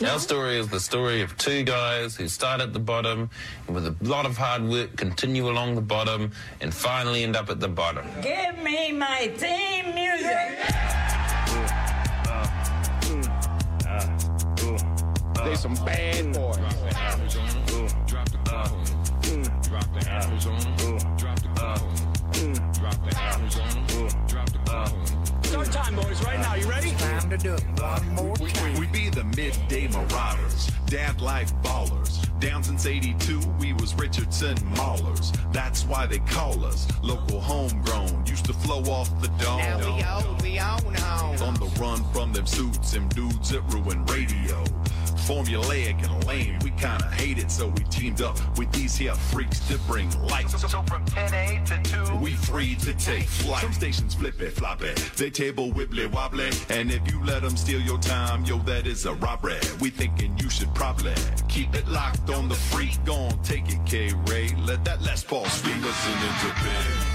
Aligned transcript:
Our 0.00 0.18
story 0.18 0.56
is 0.56 0.68
the 0.68 0.80
story 0.80 1.20
of 1.20 1.36
two 1.36 1.64
guys 1.64 2.16
who 2.16 2.26
start 2.26 2.62
at 2.62 2.72
the 2.72 2.78
bottom 2.78 3.28
and 3.66 3.74
with 3.74 3.86
a 3.86 3.94
lot 4.00 4.24
of 4.24 4.38
hard 4.38 4.64
work 4.64 4.96
continue 4.96 5.50
along 5.50 5.74
the 5.74 5.82
bottom 5.82 6.32
and 6.62 6.72
finally 6.72 7.22
end 7.24 7.36
up 7.36 7.50
at 7.50 7.60
the 7.60 7.68
bottom. 7.68 8.06
Give 8.22 8.58
me 8.62 8.90
my 8.90 9.26
team 9.36 9.94
music. 9.94 10.58
They 15.44 15.54
some 15.56 15.74
bad 15.84 16.32
boys. 16.32 16.58
Start 25.52 25.70
time, 25.70 25.96
boys, 25.96 26.24
right 26.24 26.38
now. 26.38 26.54
You 26.54 26.66
ready? 26.66 26.92
Time 26.92 27.28
to 27.28 27.36
do 27.36 27.52
it 27.52 27.62
one 27.78 28.08
more 28.14 28.34
time. 28.36 28.80
We 28.80 28.86
be 28.86 29.10
the 29.10 29.24
midday 29.36 29.86
marauders, 29.86 30.70
dad 30.86 31.20
life 31.20 31.52
ballers. 31.56 32.26
Down 32.40 32.62
since 32.62 32.86
82, 32.86 33.38
we 33.60 33.74
was 33.74 33.94
Richardson 33.94 34.56
Maulers. 34.74 35.36
That's 35.52 35.84
why 35.84 36.06
they 36.06 36.20
call 36.20 36.64
us 36.64 36.88
local 37.02 37.38
homegrown. 37.38 38.24
Used 38.24 38.46
to 38.46 38.54
flow 38.54 38.80
off 38.90 39.10
the 39.20 39.28
dome. 39.44 39.58
Now 39.58 39.78
we 39.94 40.02
own, 40.02 40.38
we 40.38 40.58
own 40.58 40.94
home. 40.94 41.42
On 41.42 41.54
the 41.56 41.70
run 41.78 42.02
from 42.14 42.32
them 42.32 42.46
suits 42.46 42.94
and 42.94 43.14
dudes 43.14 43.50
that 43.50 43.60
ruin 43.74 44.06
radio. 44.06 44.64
Formulaic 45.26 46.02
and 46.02 46.24
lame, 46.26 46.58
we 46.64 46.70
kinda 46.70 47.08
hate 47.12 47.38
it, 47.38 47.50
so 47.50 47.68
we 47.68 47.84
teamed 47.84 48.22
up 48.22 48.36
with 48.58 48.70
these 48.72 48.96
here 48.96 49.14
freaks 49.14 49.60
to 49.68 49.78
bring 49.86 50.10
light. 50.22 50.50
So, 50.50 50.58
so 50.58 50.82
from 50.82 51.04
10 51.04 51.32
A 51.34 51.62
to 51.66 52.06
2. 52.06 52.16
We 52.16 52.32
free 52.32 52.74
to 52.76 52.92
take 52.94 53.24
flight. 53.24 53.62
Some 53.62 53.72
stations 53.72 54.14
flippy 54.14 54.48
floppy, 54.50 54.92
they 55.16 55.30
table 55.30 55.70
wibbly 55.70 56.10
wobbly. 56.10 56.50
And 56.70 56.90
if 56.90 57.10
you 57.10 57.22
let 57.24 57.42
them 57.42 57.56
steal 57.56 57.80
your 57.80 57.98
time, 57.98 58.44
yo, 58.44 58.58
that 58.60 58.86
is 58.86 59.06
a 59.06 59.14
robbery. 59.14 59.60
We 59.80 59.90
thinking 59.90 60.36
you 60.38 60.50
should 60.50 60.74
probably 60.74 61.14
keep 61.48 61.74
it 61.74 61.86
locked 61.88 62.28
on 62.30 62.48
the 62.48 62.54
freak. 62.54 62.92
Gon' 63.04 63.40
take 63.42 63.68
it, 63.68 63.78
K 63.86 64.12
Ray. 64.26 64.54
Let 64.66 64.84
that 64.84 65.02
Les 65.02 65.22
Paul 65.22 65.46
speak. 65.46 65.76
Listening 65.76 66.34
to 66.40 66.48
Ben. 66.62 67.11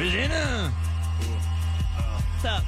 Regina, 0.00 0.72
What's 2.32 2.44
up? 2.46 2.62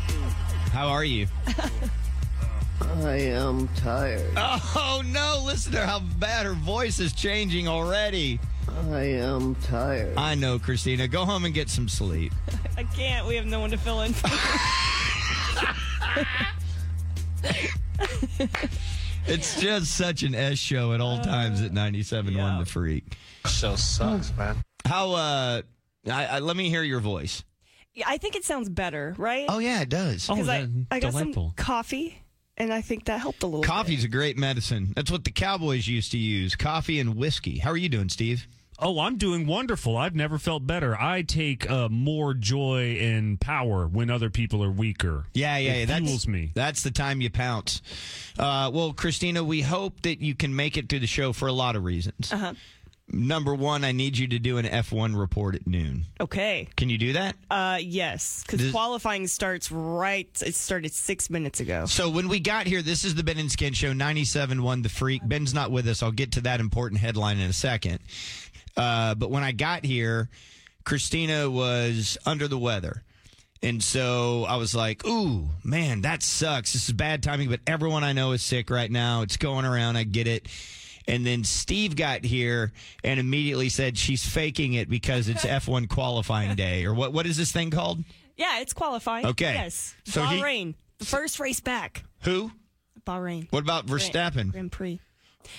how 0.70 0.86
are 0.88 1.02
you? 1.02 1.26
I 2.82 3.14
am 3.20 3.68
tired. 3.68 4.34
Oh 4.36 5.02
no, 5.06 5.42
listen 5.42 5.72
to 5.72 5.86
how 5.86 6.00
bad 6.18 6.44
her 6.44 6.52
voice 6.52 7.00
is 7.00 7.14
changing 7.14 7.68
already. 7.68 8.38
I 8.90 9.04
am 9.04 9.54
tired. 9.62 10.14
I 10.18 10.34
know, 10.34 10.58
Christina. 10.58 11.08
Go 11.08 11.24
home 11.24 11.46
and 11.46 11.54
get 11.54 11.70
some 11.70 11.88
sleep. 11.88 12.34
I 12.76 12.84
can't. 12.84 13.26
We 13.26 13.36
have 13.36 13.46
no 13.46 13.60
one 13.60 13.70
to 13.70 13.78
fill 13.78 14.02
in. 14.02 14.14
It's 19.24 19.60
just 19.60 19.94
such 19.94 20.24
an 20.24 20.34
S 20.34 20.58
show 20.58 20.92
at 20.92 21.00
all 21.00 21.18
times 21.20 21.62
at 21.62 21.70
97.1 21.70 22.32
yeah. 22.32 22.58
The 22.58 22.66
Freak. 22.66 23.16
Show 23.46 23.76
sucks, 23.76 24.36
man. 24.36 24.56
How, 24.84 25.12
uh, 25.12 25.62
I, 26.06 26.26
I, 26.26 26.38
let 26.40 26.56
me 26.56 26.68
hear 26.68 26.82
your 26.82 27.00
voice. 27.00 27.44
Yeah, 27.94 28.06
I 28.08 28.16
think 28.16 28.36
it 28.36 28.44
sounds 28.44 28.68
better, 28.68 29.14
right? 29.18 29.46
Oh, 29.48 29.58
yeah, 29.58 29.82
it 29.82 29.88
does. 29.88 30.26
Because 30.26 30.48
I, 30.48 30.68
I 30.90 30.98
got 30.98 31.12
some 31.12 31.52
coffee, 31.56 32.22
and 32.56 32.72
I 32.72 32.80
think 32.80 33.04
that 33.04 33.20
helped 33.20 33.42
a 33.42 33.46
little. 33.46 33.62
Coffee's 33.62 34.04
a 34.04 34.08
great 34.08 34.38
medicine. 34.38 34.92
That's 34.96 35.10
what 35.10 35.24
the 35.24 35.30
Cowboys 35.30 35.86
used 35.86 36.10
to 36.12 36.18
use 36.18 36.56
coffee 36.56 36.98
and 37.00 37.16
whiskey. 37.16 37.58
How 37.58 37.70
are 37.70 37.76
you 37.76 37.90
doing, 37.90 38.08
Steve? 38.08 38.46
Oh, 38.78 38.98
I'm 38.98 39.16
doing 39.16 39.46
wonderful. 39.46 39.96
I've 39.96 40.16
never 40.16 40.38
felt 40.38 40.66
better. 40.66 41.00
I 41.00 41.22
take 41.22 41.70
uh, 41.70 41.88
more 41.88 42.34
joy 42.34 42.98
and 43.00 43.40
power 43.40 43.86
when 43.86 44.10
other 44.10 44.28
people 44.28 44.64
are 44.64 44.72
weaker. 44.72 45.26
Yeah, 45.34 45.56
yeah, 45.58 45.74
it 45.74 45.88
yeah. 45.88 45.98
fuels 45.98 46.12
That's 46.12 46.28
me. 46.28 46.50
That's 46.54 46.82
the 46.82 46.90
time 46.90 47.20
you 47.20 47.30
pounce. 47.30 47.80
Uh, 48.36 48.70
well, 48.74 48.92
Christina, 48.92 49.44
we 49.44 49.60
hope 49.60 50.00
that 50.02 50.20
you 50.20 50.34
can 50.34 50.56
make 50.56 50.76
it 50.76 50.88
through 50.88 50.98
the 51.00 51.06
show 51.06 51.32
for 51.32 51.46
a 51.46 51.52
lot 51.52 51.76
of 51.76 51.84
reasons. 51.84 52.32
Uh-huh. 52.32 52.54
Number 53.08 53.54
one, 53.54 53.84
I 53.84 53.92
need 53.92 54.16
you 54.16 54.26
to 54.28 54.38
do 54.38 54.56
an 54.58 54.64
F1 54.64 55.18
report 55.18 55.54
at 55.54 55.66
noon. 55.66 56.06
Okay. 56.20 56.68
Can 56.76 56.88
you 56.88 56.96
do 56.96 57.12
that? 57.14 57.36
Uh, 57.50 57.78
yes, 57.80 58.42
because 58.46 58.70
qualifying 58.70 59.26
starts 59.26 59.70
right. 59.70 60.28
It 60.44 60.54
started 60.54 60.92
six 60.92 61.28
minutes 61.28 61.60
ago. 61.60 61.84
So 61.86 62.08
when 62.08 62.28
we 62.28 62.40
got 62.40 62.66
here, 62.66 62.80
this 62.80 63.04
is 63.04 63.14
the 63.14 63.22
Ben 63.22 63.38
and 63.38 63.52
Skin 63.52 63.74
Show, 63.74 63.92
97.1 63.92 64.82
The 64.82 64.88
Freak. 64.88 65.22
Ben's 65.28 65.52
not 65.52 65.70
with 65.70 65.88
us. 65.88 66.02
I'll 66.02 66.10
get 66.12 66.32
to 66.32 66.40
that 66.42 66.60
important 66.60 67.00
headline 67.00 67.38
in 67.38 67.50
a 67.50 67.52
second. 67.52 67.98
Uh, 68.76 69.14
but 69.14 69.30
when 69.30 69.42
I 69.42 69.52
got 69.52 69.84
here, 69.84 70.30
Christina 70.84 71.50
was 71.50 72.16
under 72.24 72.48
the 72.48 72.58
weather. 72.58 73.02
And 73.62 73.82
so 73.82 74.44
I 74.48 74.56
was 74.56 74.74
like, 74.74 75.06
ooh, 75.06 75.48
man, 75.62 76.00
that 76.00 76.22
sucks. 76.22 76.72
This 76.72 76.88
is 76.88 76.94
bad 76.94 77.22
timing, 77.22 77.48
but 77.48 77.60
everyone 77.66 78.02
I 78.02 78.12
know 78.12 78.32
is 78.32 78.42
sick 78.42 78.70
right 78.70 78.90
now. 78.90 79.22
It's 79.22 79.36
going 79.36 79.64
around. 79.64 79.96
I 79.96 80.04
get 80.04 80.26
it. 80.26 80.48
And 81.08 81.26
then 81.26 81.44
Steve 81.44 81.96
got 81.96 82.24
here 82.24 82.72
and 83.04 83.18
immediately 83.18 83.68
said 83.68 83.98
she's 83.98 84.24
faking 84.24 84.74
it 84.74 84.88
because 84.88 85.28
it's 85.28 85.44
F1 85.44 85.88
qualifying 85.88 86.54
day. 86.54 86.84
Or 86.84 86.94
what? 86.94 87.12
what 87.12 87.26
is 87.26 87.36
this 87.36 87.52
thing 87.52 87.70
called? 87.70 88.02
Yeah, 88.36 88.60
it's 88.60 88.72
qualifying. 88.72 89.26
Okay. 89.26 89.54
Yes. 89.54 89.94
So 90.04 90.22
he- 90.24 90.40
Bahrain, 90.40 90.74
the 90.98 91.04
first 91.06 91.38
race 91.40 91.60
back. 91.60 92.04
Who? 92.22 92.50
Bahrain. 93.06 93.46
What 93.50 93.62
about 93.62 93.86
Verstappen? 93.86 94.52
Grand 94.52 94.72
Prix. 94.72 95.00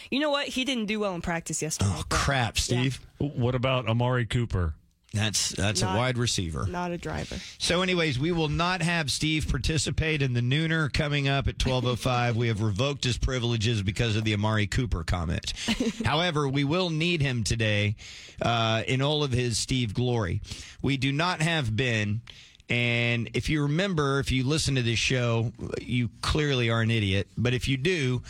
You 0.10 0.20
know 0.20 0.30
what? 0.32 0.48
He 0.48 0.64
didn't 0.64 0.86
do 0.86 1.00
well 1.00 1.14
in 1.14 1.22
practice 1.22 1.62
yesterday. 1.62 1.92
Oh, 1.94 2.04
crap, 2.10 2.58
Steve. 2.58 3.02
What 3.18 3.54
about 3.54 3.88
Amari 3.88 4.26
Cooper? 4.26 4.76
That's 5.14 5.50
that's 5.50 5.82
Not- 5.82 5.96
a 5.96 5.98
wide 6.00 6.18
receiver. 6.18 6.66
Not 6.66 6.92
a 6.92 6.98
driver. 6.98 7.38
So, 7.60 7.84
anyways, 7.84 8.18
we 8.18 8.32
will 8.32 8.50
not 8.50 8.82
have 8.82 9.12
Steve 9.12 9.48
participate 9.48 10.24
in 10.24 10.34
the 10.34 10.42
nooner 10.42 10.92
coming 10.92 11.28
up 11.28 11.48
at 11.48 11.60
twelve 11.60 11.86
oh 11.86 11.96
five. 11.96 12.36
We 12.36 12.48
have 12.48 12.62
revoked 12.62 13.04
his 13.04 13.20
privileges 13.20 13.84
because 13.84 14.16
of 14.16 14.24
the 14.24 14.34
Amari 14.34 14.66
Cooper 14.66 15.04
comment. 15.04 15.54
However, 16.06 16.50
we 16.50 16.64
will 16.64 16.90
need 16.90 17.22
him 17.22 17.44
today 17.44 17.96
uh, 18.42 18.82
in 18.88 19.04
all 19.04 19.24
of 19.24 19.32
his 19.32 19.60
Steve 19.60 19.94
glory. 19.94 20.42
We 20.82 20.98
do 20.98 21.12
not 21.12 21.42
have 21.42 21.76
Ben. 21.76 22.22
And 22.70 23.30
if 23.34 23.50
you 23.50 23.64
remember, 23.64 24.20
if 24.20 24.32
you 24.32 24.46
listen 24.46 24.76
to 24.76 24.82
this 24.82 24.98
show, 24.98 25.52
you 25.82 26.10
clearly 26.22 26.70
are 26.72 26.82
an 26.82 26.90
idiot. 26.90 27.28
But 27.38 27.54
if 27.54 27.68
you 27.68 27.76
do, 27.78 28.24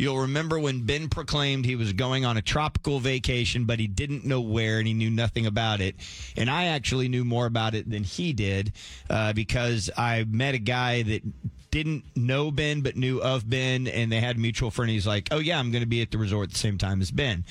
you'll 0.00 0.20
remember 0.20 0.58
when 0.58 0.86
Ben 0.86 1.08
proclaimed 1.08 1.64
he 1.66 1.76
was 1.76 1.92
going 1.92 2.24
on 2.24 2.36
a 2.36 2.42
tropical 2.42 3.00
vacation, 3.00 3.66
but 3.66 3.78
he 3.78 3.86
didn't 3.86 4.24
know 4.24 4.40
where 4.40 4.78
and 4.78 4.86
he 4.86 4.94
knew 4.94 5.10
nothing 5.10 5.46
about 5.46 5.80
it. 5.80 5.94
And 6.36 6.50
I 6.50 6.66
actually 6.66 7.08
knew 7.08 7.24
more 7.24 7.46
about 7.46 7.74
it 7.74 7.88
than 7.88 8.02
he 8.02 8.32
did 8.32 8.72
uh, 9.10 9.34
because 9.34 9.90
I 9.96 10.24
met 10.24 10.54
a 10.54 10.58
guy 10.58 11.02
that 11.02 11.22
didn't 11.70 12.04
know 12.16 12.50
Ben 12.50 12.80
but 12.80 12.96
knew 12.96 13.20
of 13.20 13.48
Ben, 13.48 13.86
and 13.86 14.10
they 14.10 14.20
had 14.20 14.38
mutual 14.38 14.70
friend. 14.70 14.90
He's 14.90 15.06
like, 15.06 15.28
"Oh 15.30 15.38
yeah, 15.38 15.58
I'm 15.58 15.70
going 15.70 15.82
to 15.82 15.88
be 15.88 16.02
at 16.02 16.10
the 16.10 16.18
resort 16.18 16.48
at 16.48 16.52
the 16.52 16.58
same 16.58 16.78
time 16.78 17.00
as 17.00 17.10
Ben." 17.10 17.44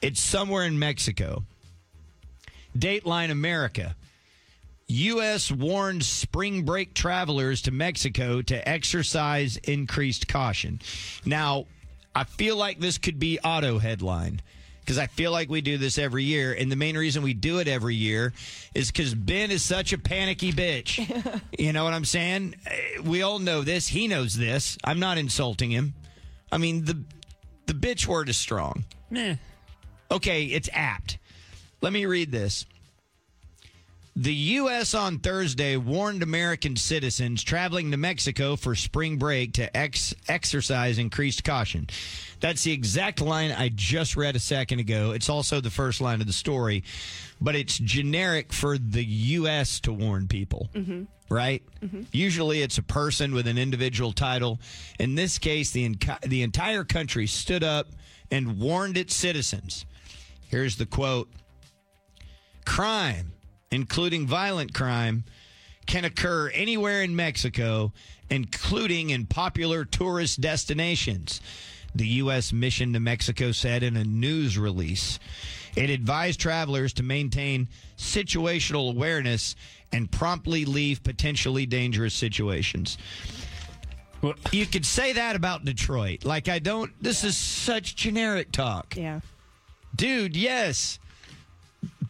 It's 0.00 0.20
somewhere 0.20 0.64
in 0.64 0.78
Mexico. 0.78 1.44
Dateline 2.78 3.30
America. 3.30 3.96
U.S. 4.86 5.50
warns 5.50 6.06
spring 6.06 6.64
break 6.64 6.94
travelers 6.94 7.62
to 7.62 7.70
Mexico 7.70 8.42
to 8.42 8.68
exercise 8.68 9.56
increased 9.58 10.28
caution. 10.28 10.80
Now, 11.24 11.66
I 12.14 12.24
feel 12.24 12.56
like 12.56 12.78
this 12.78 12.98
could 12.98 13.18
be 13.18 13.38
auto 13.40 13.78
headline 13.78 14.40
because 14.80 14.98
I 14.98 15.06
feel 15.06 15.32
like 15.32 15.48
we 15.48 15.62
do 15.62 15.78
this 15.78 15.96
every 15.96 16.24
year. 16.24 16.52
And 16.52 16.70
the 16.70 16.76
main 16.76 16.96
reason 16.96 17.22
we 17.22 17.32
do 17.32 17.58
it 17.58 17.66
every 17.68 17.94
year 17.94 18.34
is 18.74 18.90
because 18.90 19.14
Ben 19.14 19.50
is 19.50 19.62
such 19.62 19.92
a 19.94 19.98
panicky 19.98 20.52
bitch. 20.52 21.40
you 21.58 21.72
know 21.72 21.84
what 21.84 21.94
I'm 21.94 22.04
saying? 22.04 22.56
We 23.02 23.22
all 23.22 23.38
know 23.38 23.62
this. 23.62 23.88
He 23.88 24.06
knows 24.06 24.36
this. 24.36 24.76
I'm 24.84 25.00
not 25.00 25.16
insulting 25.16 25.70
him. 25.70 25.94
I 26.52 26.58
mean, 26.58 26.84
the, 26.84 27.02
the 27.66 27.72
bitch 27.72 28.06
word 28.06 28.28
is 28.28 28.36
strong. 28.36 28.84
Nah. 29.10 29.36
Okay, 30.10 30.44
it's 30.44 30.68
apt. 30.72 31.18
Let 31.80 31.92
me 31.92 32.04
read 32.04 32.30
this. 32.30 32.66
The 34.16 34.34
U.S. 34.34 34.94
on 34.94 35.18
Thursday 35.18 35.76
warned 35.76 36.22
American 36.22 36.76
citizens 36.76 37.42
traveling 37.42 37.90
to 37.90 37.96
Mexico 37.96 38.54
for 38.54 38.76
spring 38.76 39.16
break 39.16 39.54
to 39.54 39.76
ex- 39.76 40.14
exercise 40.28 40.98
increased 40.98 41.42
caution. 41.42 41.88
That's 42.38 42.62
the 42.62 42.70
exact 42.70 43.20
line 43.20 43.50
I 43.50 43.70
just 43.74 44.16
read 44.16 44.36
a 44.36 44.38
second 44.38 44.78
ago. 44.78 45.10
It's 45.10 45.28
also 45.28 45.60
the 45.60 45.70
first 45.70 46.00
line 46.00 46.20
of 46.20 46.28
the 46.28 46.32
story, 46.32 46.84
but 47.40 47.56
it's 47.56 47.76
generic 47.76 48.52
for 48.52 48.78
the 48.78 49.04
U.S. 49.04 49.80
to 49.80 49.92
warn 49.92 50.28
people, 50.28 50.68
mm-hmm. 50.72 51.02
right? 51.28 51.64
Mm-hmm. 51.82 52.02
Usually 52.12 52.62
it's 52.62 52.78
a 52.78 52.82
person 52.82 53.34
with 53.34 53.48
an 53.48 53.58
individual 53.58 54.12
title. 54.12 54.60
In 55.00 55.16
this 55.16 55.38
case, 55.38 55.72
the, 55.72 55.88
enc- 55.88 56.20
the 56.20 56.42
entire 56.42 56.84
country 56.84 57.26
stood 57.26 57.64
up 57.64 57.88
and 58.30 58.60
warned 58.60 58.96
its 58.96 59.12
citizens. 59.12 59.86
Here's 60.46 60.76
the 60.76 60.86
quote 60.86 61.28
crime, 62.64 63.33
including 63.74 64.26
violent 64.26 64.72
crime, 64.72 65.24
can 65.86 66.04
occur 66.04 66.48
anywhere 66.50 67.02
in 67.02 67.14
Mexico, 67.14 67.92
including 68.30 69.10
in 69.10 69.26
popular 69.26 69.84
tourist 69.84 70.40
destinations. 70.40 71.40
The 71.94 72.06
U.S. 72.06 72.52
mission 72.52 72.92
to 72.94 73.00
Mexico 73.00 73.52
said 73.52 73.82
in 73.82 73.96
a 73.96 74.04
news 74.04 74.58
release. 74.58 75.18
It 75.76 75.90
advised 75.90 76.40
travelers 76.40 76.92
to 76.94 77.02
maintain 77.02 77.68
situational 77.96 78.90
awareness 78.90 79.56
and 79.92 80.10
promptly 80.10 80.64
leave 80.64 81.02
potentially 81.02 81.66
dangerous 81.66 82.14
situations. 82.14 82.96
You 84.52 84.66
could 84.66 84.86
say 84.86 85.12
that 85.12 85.36
about 85.36 85.64
Detroit. 85.64 86.24
Like, 86.24 86.48
I 86.48 86.58
don't, 86.58 86.90
this 87.02 87.24
is 87.24 87.36
such 87.36 87.94
generic 87.94 88.52
talk. 88.52 88.96
Yeah. 88.96 89.20
Dude, 89.94 90.36
yes. 90.36 90.98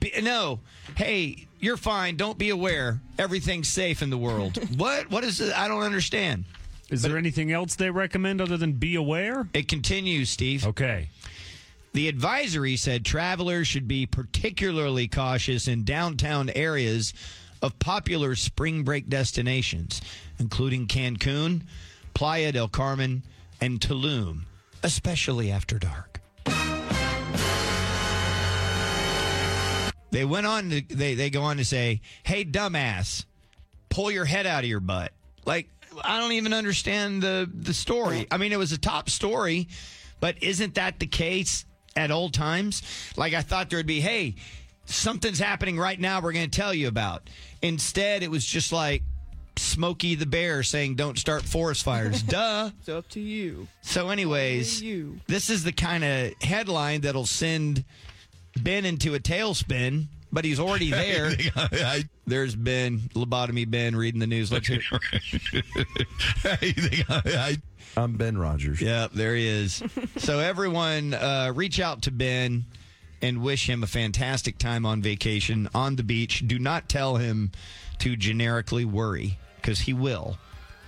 Be, 0.05 0.21
no. 0.21 0.61
Hey, 0.97 1.47
you're 1.61 1.79
fine. 1.79 2.17
Don't 2.17 2.37
be 2.37 2.51
aware. 2.51 3.01
Everything's 3.19 3.69
safe 3.69 4.03
in 4.03 4.11
the 4.11 4.19
world. 4.19 4.59
what? 4.79 5.11
What 5.11 5.25
is 5.25 5.41
it? 5.41 5.57
I 5.57 5.67
don't 5.67 5.83
understand. 5.83 6.45
Is 6.91 7.01
there 7.01 7.17
anything 7.17 7.51
else 7.51 7.75
they 7.75 7.89
recommend 7.89 8.43
other 8.43 8.59
than 8.59 8.73
be 8.73 8.97
aware? 8.97 9.49
It 9.55 9.67
continues, 9.67 10.29
Steve. 10.29 10.67
Okay. 10.67 11.09
The 11.95 12.09
advisory 12.09 12.77
said 12.77 13.05
travelers 13.07 13.67
should 13.67 13.89
be 13.89 14.05
particularly 14.05 15.09
cautious 15.09 15.69
in 15.69 15.85
downtown 15.85 16.51
areas 16.51 17.15
of 17.63 17.79
popular 17.79 18.35
spring 18.35 18.83
break 18.83 19.09
destinations, 19.09 20.03
including 20.39 20.87
Cancun, 20.87 21.63
Playa 22.13 22.53
del 22.53 22.69
Carmen, 22.69 23.23
and 23.59 23.81
Tulum, 23.81 24.43
especially 24.83 25.51
after 25.51 25.79
dark. 25.79 26.14
They 30.15 30.25
went 30.25 30.47
on 30.47 30.71
to 30.71 30.81
they, 30.81 31.15
they 31.15 31.29
go 31.29 31.43
on 31.43 31.57
to 31.57 31.65
say, 31.65 32.01
Hey 32.23 32.45
dumbass, 32.45 33.25
pull 33.89 34.13
your 34.13 34.25
head 34.25 34.47
out 34.47 34.63
of 34.63 34.71
your 34.71 34.79
butt. 34.79 35.11
Like 35.45 35.69
I 36.05 36.21
don't 36.21 36.33
even 36.33 36.53
understand 36.53 37.21
the 37.21 37.51
the 37.53 37.75
story. 37.75 38.29
I 38.31 38.37
mean 38.37 38.53
it 38.53 38.59
was 38.59 38.71
a 38.71 38.79
top 38.79 39.11
story, 39.11 39.67
but 40.21 40.41
isn't 40.41 40.77
that 40.77 41.01
the 41.01 41.09
case 41.09 41.65
at 41.97 42.13
old 42.13 42.33
times? 42.33 42.83
Like 43.17 43.35
I 43.35 43.43
thought 43.43 43.71
there 43.71 43.81
would 43.81 43.89
be, 43.89 44.01
hey, 44.01 44.37
something's 44.85 45.41
happening 45.41 45.81
right 45.81 45.99
now 45.99 46.21
we're 46.21 46.33
gonna 46.33 46.47
tell 46.47 46.73
you 46.73 46.87
about. 46.87 47.29
Instead 47.61 48.23
it 48.23 48.31
was 48.31 48.45
just 48.45 48.71
like 48.71 49.03
Smokey 49.57 50.15
the 50.15 50.27
Bear 50.27 50.63
saying 50.63 50.95
don't 50.95 51.19
start 51.19 51.43
forest 51.43 51.83
fires. 51.83 52.23
Duh. 52.29 52.71
It's 52.79 52.89
up 52.89 53.09
to 53.11 53.21
you. 53.21 53.67
So, 53.83 54.11
anyways, 54.11 54.81
you. 54.81 55.19
this 55.27 55.51
is 55.51 55.65
the 55.65 55.73
kind 55.73 56.05
of 56.05 56.33
headline 56.41 57.01
that'll 57.01 57.27
send 57.27 57.85
Ben 58.57 58.85
into 58.85 59.15
a 59.15 59.21
tailspin, 59.21 60.07
but 60.33 60.45
he's 60.45 60.61
already 60.61 60.91
there. 60.93 61.33
There's 62.27 62.55
Ben, 62.55 63.01
lobotomy 63.15 63.71
Ben, 63.71 63.97
reading 63.97 64.21
the 64.21 64.27
news. 64.27 64.51
Let's 64.53 64.67
hear. 64.69 64.81
I'm 67.97 68.17
Ben 68.17 68.37
Rogers. 68.39 68.81
Yep, 68.81 69.13
there 69.13 69.37
he 69.37 69.47
is. 69.47 69.83
so, 70.17 70.39
everyone, 70.41 71.15
uh, 71.15 71.53
reach 71.55 71.79
out 71.81 72.03
to 72.03 72.11
Ben 72.11 72.65
and 73.23 73.41
wish 73.43 73.69
him 73.69 73.83
a 73.83 73.87
fantastic 73.87 74.59
time 74.59 74.85
on 74.85 75.01
vacation 75.01 75.69
on 75.75 75.97
the 75.97 76.03
beach. 76.03 76.43
Do 76.47 76.59
not 76.59 76.89
tell 76.89 77.17
him 77.17 77.53
to 77.99 78.17
generically 78.17 78.85
worry 78.85 79.39
because 79.57 79.81
he 79.81 79.93
will, 79.95 80.37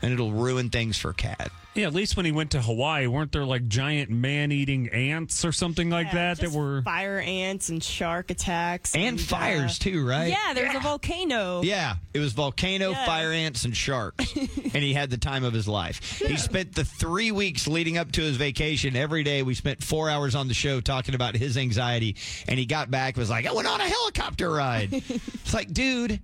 and 0.03 0.13
it'll 0.13 0.33
ruin 0.33 0.71
things 0.71 0.99
for 0.99 1.13
Cat. 1.13 1.51
Yeah, 1.75 1.87
at 1.89 1.93
least 1.93 2.17
when 2.17 2.25
he 2.25 2.33
went 2.33 2.53
to 2.53 2.63
Hawaii, 2.63 3.07
weren't 3.07 3.33
there 3.33 3.45
like 3.45 3.69
giant 3.69 4.09
man-eating 4.11 4.89
ants 4.89 5.45
or 5.45 5.53
something 5.53 5.91
like 5.91 6.11
that 6.13 6.39
that 6.39 6.45
Just 6.45 6.57
were? 6.57 6.81
fire 6.81 7.19
ants 7.19 7.69
and 7.69 7.85
shark 7.85 8.31
attacks 8.31 8.95
And 8.95 9.19
uh, 9.21 9.23
fires, 9.23 9.79
too, 9.79 10.07
right? 10.07 10.29
Yeah, 10.31 10.55
there's 10.55 10.75
a 10.75 10.81
volcano. 10.81 11.61
Yeah, 11.61 11.97
it 12.15 12.19
was 12.19 12.33
volcano, 12.33 12.93
Yeah. 12.93 13.05
fire 13.05 13.31
ants, 13.31 13.67
and 13.67 13.77
sharks, 13.77 14.35
and 14.37 14.83
he 14.83 14.95
had 14.95 15.11
the 15.11 15.19
time 15.19 15.45
of 15.45 15.53
his 15.53 15.69
life. 15.69 16.19
He 16.21 16.39
spent 16.39 16.75
the 16.75 16.85
three 16.85 17.31
weeks 17.31 17.67
leading 17.69 17.99
up 17.99 18.11
to 18.13 18.23
his 18.23 18.39
vacation. 18.39 18.97
Every 18.97 19.23
day, 19.23 19.43
we 19.43 19.53
spent 19.55 19.85
four 19.85 20.09
hours 20.09 20.35
on 20.35 20.49
the 20.49 20.55
show 20.55 20.81
talking 20.81 21.15
about 21.15 21.37
his 21.37 21.59
anxiety, 21.59 22.17
and 22.49 22.59
he 22.59 22.65
got 22.65 22.91
back 22.91 23.19
was 23.19 23.29
like, 23.29 23.45
"I 23.47 23.53
went 23.53 23.69
on 23.69 23.83
a 23.83 23.89
helicopter 23.89 24.51
ride." 24.51 24.89
it's 24.95 25.53
like, 25.53 25.71
dude, 25.75 26.21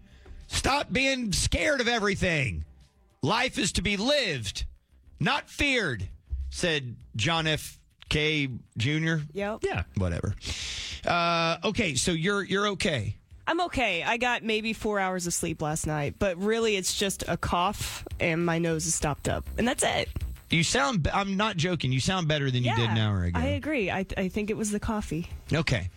stop 0.48 0.90
being 0.90 1.32
scared 1.34 1.82
of 1.82 1.88
everything. 1.88 2.64
Life 3.22 3.58
is 3.58 3.72
to 3.72 3.82
be 3.82 3.96
lived, 3.96 4.64
not 5.20 5.48
feared," 5.48 6.08
said 6.50 6.96
John 7.16 7.46
F. 7.46 7.78
K. 8.08 8.48
Jr. 8.76 9.16
Yep. 9.32 9.60
Yeah. 9.62 9.84
Whatever. 9.96 10.34
Uh, 11.06 11.56
okay, 11.64 11.94
so 11.94 12.12
you're 12.12 12.42
you're 12.42 12.68
okay. 12.68 13.16
I'm 13.46 13.60
okay. 13.62 14.02
I 14.02 14.18
got 14.18 14.42
maybe 14.42 14.72
four 14.72 15.00
hours 15.00 15.26
of 15.26 15.34
sleep 15.34 15.62
last 15.62 15.86
night, 15.86 16.16
but 16.18 16.36
really 16.38 16.76
it's 16.76 16.94
just 16.94 17.24
a 17.26 17.36
cough 17.36 18.06
and 18.20 18.44
my 18.44 18.58
nose 18.58 18.86
is 18.86 18.94
stopped 18.94 19.28
up. 19.28 19.44
And 19.58 19.66
that's 19.66 19.82
it. 19.82 20.08
You 20.52 20.62
sound. 20.62 21.08
I'm 21.12 21.36
not 21.36 21.56
joking. 21.56 21.92
You 21.92 22.00
sound 22.00 22.28
better 22.28 22.50
than 22.50 22.62
you 22.62 22.74
did 22.76 22.90
an 22.90 22.98
hour 22.98 23.24
ago. 23.24 23.40
I 23.40 23.46
agree. 23.46 23.90
I, 23.90 24.04
I 24.16 24.28
think 24.28 24.50
it 24.50 24.56
was 24.56 24.70
the 24.70 24.78
coffee. 24.78 25.28
Okay. 25.52 25.88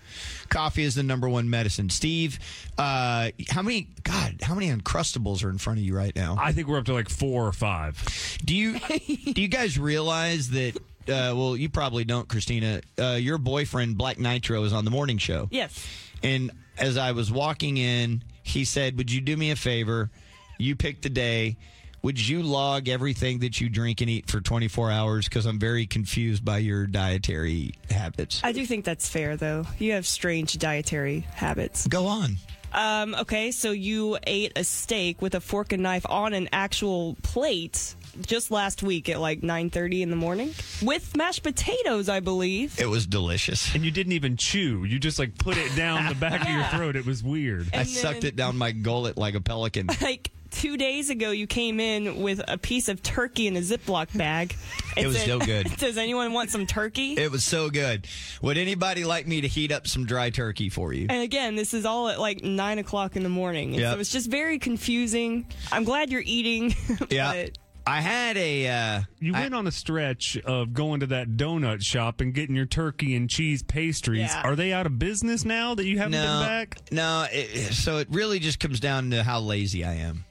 Coffee 0.49 0.83
is 0.83 0.95
the 0.95 1.03
number 1.03 1.27
one 1.27 1.49
medicine. 1.49 1.89
Steve, 1.89 2.39
uh, 2.77 3.31
how 3.49 3.61
many, 3.61 3.89
God, 4.03 4.37
how 4.41 4.55
many 4.55 4.71
Uncrustables 4.71 5.43
are 5.43 5.49
in 5.49 5.57
front 5.57 5.79
of 5.79 5.85
you 5.85 5.95
right 5.95 6.15
now? 6.15 6.37
I 6.39 6.53
think 6.53 6.67
we're 6.69 6.77
up 6.77 6.85
to 6.85 6.93
like 6.93 7.09
four 7.09 7.45
or 7.45 7.51
five. 7.51 8.01
Do 8.45 8.55
you, 8.55 8.79
do 8.79 9.41
you 9.41 9.49
guys 9.49 9.77
realize 9.77 10.49
that, 10.51 10.77
uh, 10.77 11.35
well, 11.35 11.57
you 11.57 11.67
probably 11.67 12.05
don't, 12.05 12.27
Christina, 12.27 12.81
uh, 12.97 13.17
your 13.19 13.37
boyfriend, 13.37 13.97
Black 13.97 14.17
Nitro, 14.17 14.63
is 14.63 14.71
on 14.71 14.85
the 14.85 14.91
morning 14.91 15.17
show. 15.17 15.49
Yes. 15.51 15.85
And 16.23 16.51
as 16.77 16.97
I 16.97 17.11
was 17.11 17.29
walking 17.31 17.75
in, 17.77 18.23
he 18.43 18.63
said, 18.63 18.97
Would 18.97 19.11
you 19.11 19.21
do 19.21 19.35
me 19.35 19.51
a 19.51 19.55
favor? 19.55 20.09
You 20.57 20.75
pick 20.75 21.01
the 21.01 21.09
day. 21.09 21.57
Would 22.05 22.19
you 22.19 22.43
log 22.43 22.87
everything 22.87 23.39
that 23.39 23.59
you 23.59 23.67
drink 23.67 23.99
and 23.99 24.07
eat 24.11 24.29
for 24.29 24.39
24 24.39 24.91
hours? 24.91 25.27
Because 25.27 25.47
I'm 25.47 25.57
very 25.57 25.87
confused 25.87 26.45
by 26.45 26.59
your 26.59 26.85
dietary 26.85 27.73
habits. 27.89 28.41
I 28.43 28.51
do 28.51 28.63
think 28.63 28.85
that's 28.85 29.09
fair, 29.09 29.35
though. 29.35 29.65
You 29.79 29.93
have 29.93 30.05
strange 30.05 30.55
dietary 30.59 31.21
habits. 31.33 31.87
Go 31.87 32.05
on. 32.05 32.37
Um, 32.73 33.15
okay, 33.15 33.49
so 33.49 33.71
you 33.71 34.19
ate 34.27 34.51
a 34.55 34.63
steak 34.63 35.19
with 35.19 35.33
a 35.33 35.41
fork 35.41 35.73
and 35.73 35.81
knife 35.81 36.05
on 36.07 36.33
an 36.33 36.47
actual 36.53 37.17
plate 37.23 37.95
just 38.21 38.51
last 38.51 38.83
week 38.83 39.09
at 39.09 39.19
like 39.19 39.41
9.30 39.41 40.01
in 40.01 40.11
the 40.11 40.15
morning 40.15 40.53
with 40.83 41.17
mashed 41.17 41.41
potatoes, 41.41 42.07
I 42.07 42.19
believe. 42.19 42.79
It 42.79 42.85
was 42.85 43.07
delicious. 43.07 43.73
And 43.73 43.83
you 43.83 43.89
didn't 43.89 44.13
even 44.13 44.37
chew. 44.37 44.83
You 44.83 44.99
just 44.99 45.17
like 45.17 45.39
put 45.39 45.57
it 45.57 45.75
down 45.75 46.07
the 46.07 46.13
back 46.13 46.41
of 46.41 46.49
your 46.49 46.63
throat. 46.71 46.95
It 46.95 47.07
was 47.07 47.23
weird. 47.23 47.73
I 47.73 47.81
sucked 47.81 48.25
it 48.25 48.35
down 48.35 48.57
my 48.57 48.73
gullet 48.73 49.17
like 49.17 49.33
a 49.33 49.41
pelican. 49.41 49.89
Like 50.05 50.29
two 50.55 50.77
days 50.77 51.09
ago, 51.09 51.31
you 51.31 51.47
came 51.47 51.79
in 51.79 52.21
with 52.21 52.41
a 52.47 52.57
piece 52.57 52.87
of 52.87 53.03
turkey 53.03 53.47
in 53.47 53.55
a 53.57 53.61
Ziploc 53.61 54.15
bag. 54.17 54.55
It 54.95 54.99
and 55.01 55.07
was 55.09 55.17
said, 55.17 55.27
so 55.27 55.39
good. 55.39 55.65
Does 55.77 55.97
anyone 55.97 56.31
want 56.31 56.51
some 56.51 56.65
turkey? 56.65 57.15
It 57.17 57.29
was 57.29 57.43
so 57.43 57.69
good. 57.69 58.07
Would 58.41 58.57
anybody 58.57 59.03
like 59.03 59.27
me 59.27 59.41
to 59.41 59.47
heat 59.49 59.73
up 59.73 59.87
some 59.87 60.05
dry 60.05 60.29
turkey 60.29 60.69
for 60.69 60.93
you? 60.93 61.07
and 61.09 61.21
again, 61.21 61.55
this 61.57 61.73
is 61.73 61.85
all 61.85 62.07
at 62.07 62.17
like 62.17 62.45
nine 62.45 62.79
o'clock 62.79 63.17
in 63.17 63.23
the 63.23 63.27
morning. 63.29 63.73
And 63.73 63.81
Yep. 63.81 63.93
So 63.95 63.99
it's 63.99 64.11
just 64.13 64.31
very 64.31 64.57
confusing. 64.57 65.47
I'm 65.69 65.83
glad 65.83 66.11
you're 66.11 66.23
eating. 66.25 66.73
Yeah. 67.09 67.33
but 67.33 67.57
I 67.85 67.99
had 67.99 68.37
a. 68.37 68.67
Uh, 68.69 69.01
You 69.19 69.33
went 69.33 69.53
on 69.53 69.67
a 69.67 69.71
stretch 69.71 70.37
of 70.45 70.73
going 70.73 71.01
to 71.01 71.07
that 71.07 71.31
donut 71.31 71.83
shop 71.83 72.21
and 72.21 72.33
getting 72.33 72.55
your 72.55 72.65
turkey 72.65 73.15
and 73.15 73.29
cheese 73.29 73.61
pastries. 73.61 74.21
Yeah. 74.21 74.43
Are 74.43 74.55
they 74.55 74.71
out 74.71 74.85
of 74.85 74.97
business 74.97 75.43
now 75.43 75.75
that 75.75 75.85
you 75.85 75.97
haven't 75.97 76.13
no, 76.13 76.21
been 76.21 76.47
back? 76.47 76.77
No, 76.91 77.27
it, 77.29 77.73
so 77.73 77.97
it 77.97 78.07
really 78.09 78.39
just 78.39 78.61
comes 78.61 78.79
down 78.79 79.11
to 79.11 79.23
how 79.23 79.41
lazy 79.41 79.83
I 79.83 79.95
am. 79.95 80.23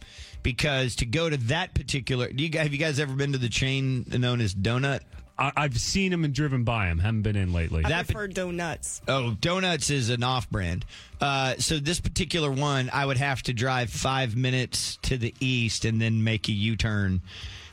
Because 0.45 0.95
to 0.97 1.07
go 1.07 1.29
to 1.29 1.37
that 1.49 1.75
particular, 1.75 2.31
do 2.31 2.45
you 2.45 2.51
guys, 2.51 2.63
have 2.65 2.73
you 2.73 2.79
guys 2.79 3.01
ever 3.01 3.15
been 3.15 3.33
to 3.33 3.39
the 3.39 3.49
chain 3.49 4.05
known 4.09 4.41
as 4.41 4.55
Donut? 4.55 5.01
I, 5.39 5.53
I've 5.57 5.79
seen 5.81 6.13
them 6.13 6.23
and 6.25 6.33
driven 6.33 6.65
by 6.65 6.87
them. 6.87 6.99
Haven't 6.99 7.23
been 7.23 7.35
in 7.35 7.53
lately. 7.53 7.85
I 7.85 7.89
That 7.89 8.07
prefer 8.07 8.29
donuts. 8.29 9.03
Oh, 9.09 9.33
Donuts 9.41 9.91
is 9.91 10.11
an 10.11 10.23
off 10.23 10.49
brand. 10.51 10.85
Uh, 11.21 11.55
so 11.59 11.79
this 11.79 11.99
particular 11.99 12.51
one, 12.51 12.91
I 12.93 13.05
would 13.05 13.17
have 13.17 13.43
to 13.45 13.53
drive 13.53 13.91
five 13.91 14.37
minutes 14.37 14.99
to 15.03 15.17
the 15.17 15.35
east 15.41 15.85
and 15.85 16.01
then 16.01 16.23
make 16.23 16.49
a 16.49 16.53
U 16.53 16.77
turn. 16.77 17.23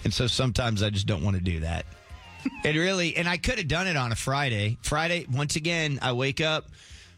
And 0.03 0.13
so 0.13 0.25
sometimes 0.27 0.81
I 0.81 0.89
just 0.89 1.05
don't 1.05 1.23
want 1.23 1.35
to 1.35 1.43
do 1.43 1.59
that. 1.59 1.85
it 2.63 2.75
really, 2.75 3.15
and 3.15 3.27
I 3.27 3.37
could 3.37 3.59
have 3.59 3.67
done 3.67 3.87
it 3.87 3.95
on 3.95 4.11
a 4.11 4.15
Friday. 4.15 4.77
Friday, 4.81 5.27
once 5.31 5.55
again, 5.55 5.99
I 6.01 6.13
wake 6.13 6.41
up. 6.41 6.69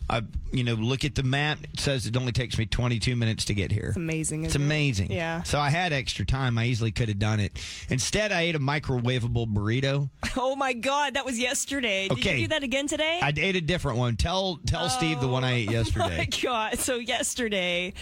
I, 0.10 0.22
you 0.51 0.63
know, 0.63 0.74
look 0.74 1.05
at 1.05 1.15
the 1.15 1.24
map. 1.24 1.60
It 1.74 1.79
says 1.79 2.05
it 2.05 2.15
only 2.17 2.31
takes 2.33 2.57
me 2.57 2.65
22 2.65 3.15
minutes 3.15 3.45
to 3.45 3.53
get 3.53 3.72
here. 3.72 3.88
It's 3.88 3.95
amazing. 3.98 4.43
It's 4.43 4.51
isn't 4.51 4.62
it? 4.62 4.65
amazing. 4.65 5.12
Yeah. 5.12 5.43
So 5.43 5.60
I 5.60 5.69
had 5.69 5.93
extra 5.93 6.25
time. 6.25 6.57
I 6.57 6.65
easily 6.65 6.91
could 6.91 7.07
have 7.07 7.19
done 7.19 7.39
it. 7.39 7.57
Instead, 7.89 8.31
I 8.31 8.41
ate 8.41 8.55
a 8.55 8.60
microwavable 8.60 9.48
burrito. 9.51 10.10
Oh 10.36 10.55
my 10.55 10.74
God, 10.74 11.13
that 11.13 11.25
was 11.25 11.38
yesterday. 11.38 12.07
Did 12.07 12.17
Okay. 12.17 12.36
you 12.38 12.43
do 12.45 12.48
that 12.50 12.63
again 12.63 12.88
today? 12.88 13.19
I 13.22 13.31
ate 13.38 13.55
a 13.55 13.62
different 13.62 14.00
one. 14.00 14.15
Tell 14.17 14.60
tell 14.65 14.89
Steve 14.89 15.22
the 15.22 15.27
one 15.27 15.43
I 15.43 15.53
ate 15.53 15.69
Oh 15.69 15.72
yesterday. 15.74 16.17
my 16.17 16.25
god! 16.41 16.79
So 16.79 16.95
yesterday, 16.95 17.93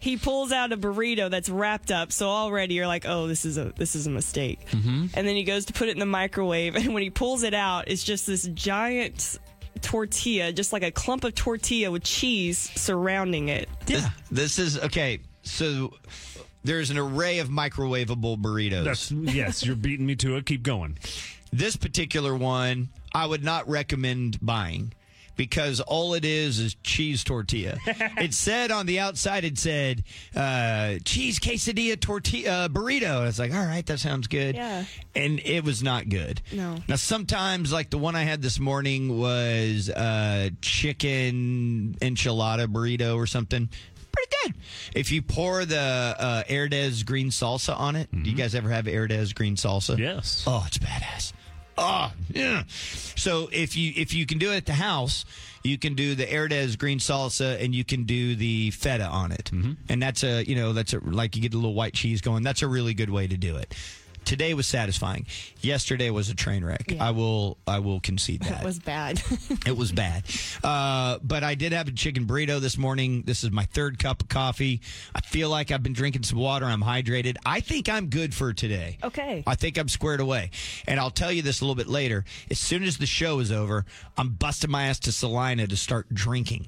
he 0.00 0.16
pulls 0.18 0.52
out 0.52 0.70
a 0.72 0.76
burrito 0.76 1.30
that's 1.30 1.48
wrapped 1.48 1.90
up. 1.90 2.12
So 2.12 2.28
already 2.28 2.74
you're 2.74 2.86
like, 2.86 3.06
oh, 3.06 3.26
this 3.26 3.44
is 3.46 3.56
a 3.56 3.72
this 3.76 3.94
is 3.94 4.06
a 4.06 4.10
mistake. 4.10 4.60
Mm-hmm. 4.70 5.06
And 5.14 5.26
then 5.26 5.34
he 5.36 5.44
goes 5.44 5.64
to 5.66 5.72
put 5.72 5.88
it 5.88 5.92
in 5.92 5.98
the 5.98 6.06
microwave, 6.06 6.76
and 6.76 6.92
when 6.92 7.02
he 7.02 7.10
pulls 7.10 7.42
it 7.42 7.54
out, 7.54 7.88
it's 7.88 8.04
just 8.04 8.26
this 8.26 8.44
giant 8.48 9.38
tortilla, 9.78 10.52
just 10.52 10.72
like 10.72 10.82
a 10.82 10.90
clump 10.90 11.24
of 11.24 11.34
tortilla 11.34 11.90
with 11.90 12.04
cheese 12.04 12.58
surrounding 12.76 13.48
it. 13.48 13.68
This, 13.86 14.04
this 14.30 14.58
is 14.58 14.78
okay. 14.78 15.20
So 15.42 15.94
there's 16.64 16.90
an 16.90 16.98
array 16.98 17.38
of 17.38 17.48
microwavable 17.48 18.40
burritos. 18.40 18.84
That's 18.84 19.10
yes, 19.10 19.64
you're 19.64 19.76
beating 19.76 20.06
me 20.06 20.16
to 20.16 20.36
it. 20.36 20.46
Keep 20.46 20.62
going. 20.62 20.98
This 21.52 21.76
particular 21.76 22.34
one, 22.34 22.90
I 23.14 23.26
would 23.26 23.42
not 23.42 23.68
recommend 23.68 24.38
buying 24.42 24.92
because 25.38 25.80
all 25.80 26.12
it 26.12 26.26
is 26.26 26.58
is 26.58 26.74
cheese 26.82 27.24
tortilla. 27.24 27.78
it 27.86 28.34
said 28.34 28.70
on 28.70 28.84
the 28.84 28.98
outside, 28.98 29.44
it 29.44 29.56
said 29.56 30.02
uh, 30.36 30.96
cheese 31.04 31.38
quesadilla 31.38 31.98
tortilla 31.98 32.64
uh, 32.64 32.68
burrito. 32.68 33.20
I 33.20 33.24
was 33.24 33.38
like, 33.38 33.54
all 33.54 33.64
right, 33.64 33.86
that 33.86 34.00
sounds 34.00 34.26
good. 34.26 34.56
Yeah. 34.56 34.84
And 35.14 35.40
it 35.40 35.64
was 35.64 35.82
not 35.82 36.08
good. 36.10 36.42
No. 36.52 36.76
Now, 36.88 36.96
sometimes, 36.96 37.72
like 37.72 37.88
the 37.88 37.98
one 37.98 38.16
I 38.16 38.24
had 38.24 38.42
this 38.42 38.58
morning 38.58 39.18
was 39.18 39.88
uh, 39.88 40.50
chicken 40.60 41.96
enchilada 42.00 42.66
burrito 42.66 43.16
or 43.16 43.26
something. 43.26 43.68
Pretty 44.10 44.30
good. 44.42 44.54
If 44.96 45.12
you 45.12 45.22
pour 45.22 45.64
the 45.64 45.78
uh, 45.78 46.42
Herdez 46.44 47.06
green 47.06 47.28
salsa 47.28 47.78
on 47.78 47.94
it, 47.94 48.10
do 48.10 48.28
you 48.28 48.34
guys 48.34 48.56
ever 48.56 48.70
have 48.70 48.86
Herdez 48.86 49.32
green 49.32 49.54
salsa? 49.54 49.96
Yes. 49.96 50.42
Oh, 50.46 50.64
it's 50.66 50.78
badass. 50.78 51.32
Oh, 51.80 52.12
yeah. 52.32 52.64
So 52.68 53.48
if 53.52 53.76
you 53.76 53.92
if 53.96 54.12
you 54.12 54.26
can 54.26 54.38
do 54.38 54.52
it 54.52 54.56
at 54.56 54.66
the 54.66 54.72
house, 54.72 55.24
you 55.62 55.78
can 55.78 55.94
do 55.94 56.16
the 56.16 56.26
Herdez 56.26 56.76
green 56.76 56.98
salsa 56.98 57.62
and 57.62 57.72
you 57.74 57.84
can 57.84 58.02
do 58.02 58.34
the 58.34 58.72
feta 58.72 59.06
on 59.06 59.30
it, 59.30 59.50
mm-hmm. 59.52 59.72
and 59.88 60.02
that's 60.02 60.24
a 60.24 60.44
you 60.44 60.56
know 60.56 60.72
that's 60.72 60.92
a 60.92 60.98
like 60.98 61.36
you 61.36 61.42
get 61.42 61.54
a 61.54 61.56
little 61.56 61.74
white 61.74 61.94
cheese 61.94 62.20
going. 62.20 62.42
That's 62.42 62.62
a 62.62 62.68
really 62.68 62.94
good 62.94 63.10
way 63.10 63.28
to 63.28 63.36
do 63.36 63.56
it. 63.56 63.74
Today 64.28 64.52
was 64.52 64.66
satisfying. 64.66 65.24
Yesterday 65.62 66.10
was 66.10 66.28
a 66.28 66.34
train 66.34 66.62
wreck. 66.62 66.92
I 67.00 67.12
will 67.12 67.56
I 67.66 67.78
will 67.78 67.98
concede 67.98 68.42
that 68.42 68.58
That 68.58 68.62
was 68.62 68.78
bad. 68.78 69.22
it 69.66 69.74
was 69.74 69.90
bad. 69.90 70.22
Uh, 70.62 71.18
but 71.22 71.42
I 71.42 71.54
did 71.54 71.72
have 71.72 71.88
a 71.88 71.92
chicken 71.92 72.26
burrito 72.26 72.60
this 72.60 72.76
morning. 72.76 73.22
This 73.22 73.42
is 73.42 73.50
my 73.50 73.64
third 73.64 73.98
cup 73.98 74.20
of 74.20 74.28
coffee. 74.28 74.82
I 75.14 75.22
feel 75.22 75.48
like 75.48 75.70
I've 75.70 75.82
been 75.82 75.94
drinking 75.94 76.24
some 76.24 76.38
water. 76.38 76.66
I'm 76.66 76.82
hydrated. 76.82 77.38
I 77.46 77.60
think 77.60 77.88
I'm 77.88 78.10
good 78.10 78.34
for 78.34 78.52
today. 78.52 78.98
Okay. 79.02 79.42
I 79.46 79.54
think 79.54 79.78
I'm 79.78 79.88
squared 79.88 80.20
away. 80.20 80.50
And 80.86 81.00
I'll 81.00 81.08
tell 81.10 81.32
you 81.32 81.40
this 81.40 81.62
a 81.62 81.64
little 81.64 81.74
bit 81.74 81.88
later. 81.88 82.26
As 82.50 82.58
soon 82.58 82.82
as 82.82 82.98
the 82.98 83.06
show 83.06 83.38
is 83.38 83.50
over, 83.50 83.86
I'm 84.18 84.28
busting 84.28 84.70
my 84.70 84.88
ass 84.88 84.98
to 85.00 85.10
Celina 85.12 85.66
to 85.68 85.76
start 85.78 86.12
drinking. 86.12 86.66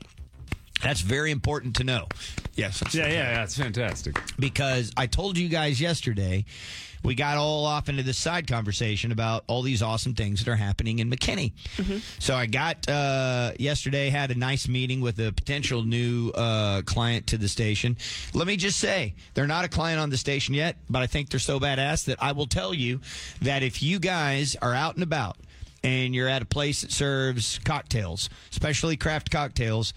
That's 0.82 1.02
very 1.02 1.30
important 1.30 1.76
to 1.76 1.84
know. 1.84 2.06
Yes. 2.54 2.82
Yeah, 2.94 3.06
yeah, 3.06 3.12
yeah. 3.12 3.42
It's 3.42 3.58
fantastic. 3.58 4.18
because 4.38 4.92
I 4.96 5.06
told 5.06 5.36
you 5.36 5.50
guys 5.50 5.78
yesterday 5.78 6.46
we 7.02 7.14
got 7.14 7.36
all 7.38 7.64
off 7.64 7.88
into 7.88 8.02
this 8.02 8.18
side 8.18 8.46
conversation 8.46 9.10
about 9.12 9.44
all 9.46 9.62
these 9.62 9.82
awesome 9.82 10.14
things 10.14 10.44
that 10.44 10.50
are 10.50 10.56
happening 10.56 10.98
in 10.98 11.10
McKinney. 11.10 11.52
So 12.18 12.34
I 12.34 12.46
got 12.46 12.88
uh, 12.88 13.52
yesterday 13.58 14.10
had 14.10 14.30
a 14.30 14.34
nice 14.34 14.68
meeting 14.68 15.00
with 15.00 15.18
a 15.18 15.32
potential 15.32 15.82
new 15.82 16.30
uh, 16.30 16.82
client 16.82 17.26
to 17.28 17.38
the 17.38 17.48
station. 17.48 17.96
Let 18.34 18.46
me 18.46 18.56
just 18.56 18.78
say 18.78 19.14
they're 19.34 19.46
not 19.46 19.64
a 19.64 19.68
client 19.68 19.98
on 20.00 20.10
the 20.10 20.18
station 20.18 20.54
yet, 20.54 20.76
but 20.90 21.00
I 21.02 21.06
think 21.06 21.30
they're 21.30 21.40
so 21.40 21.58
badass 21.58 22.04
that 22.04 22.22
I 22.22 22.32
will 22.32 22.46
tell 22.46 22.74
you 22.74 23.00
that 23.42 23.62
if 23.62 23.82
you 23.82 23.98
guys 23.98 24.56
are 24.60 24.74
out 24.74 24.94
and 24.94 25.02
about 25.02 25.36
and 25.82 26.14
you're 26.14 26.28
at 26.28 26.42
a 26.42 26.46
place 26.46 26.82
that 26.82 26.92
serves 26.92 27.58
cocktails, 27.64 28.28
especially 28.52 28.96
craft 28.98 29.30
cocktails, 29.30 29.94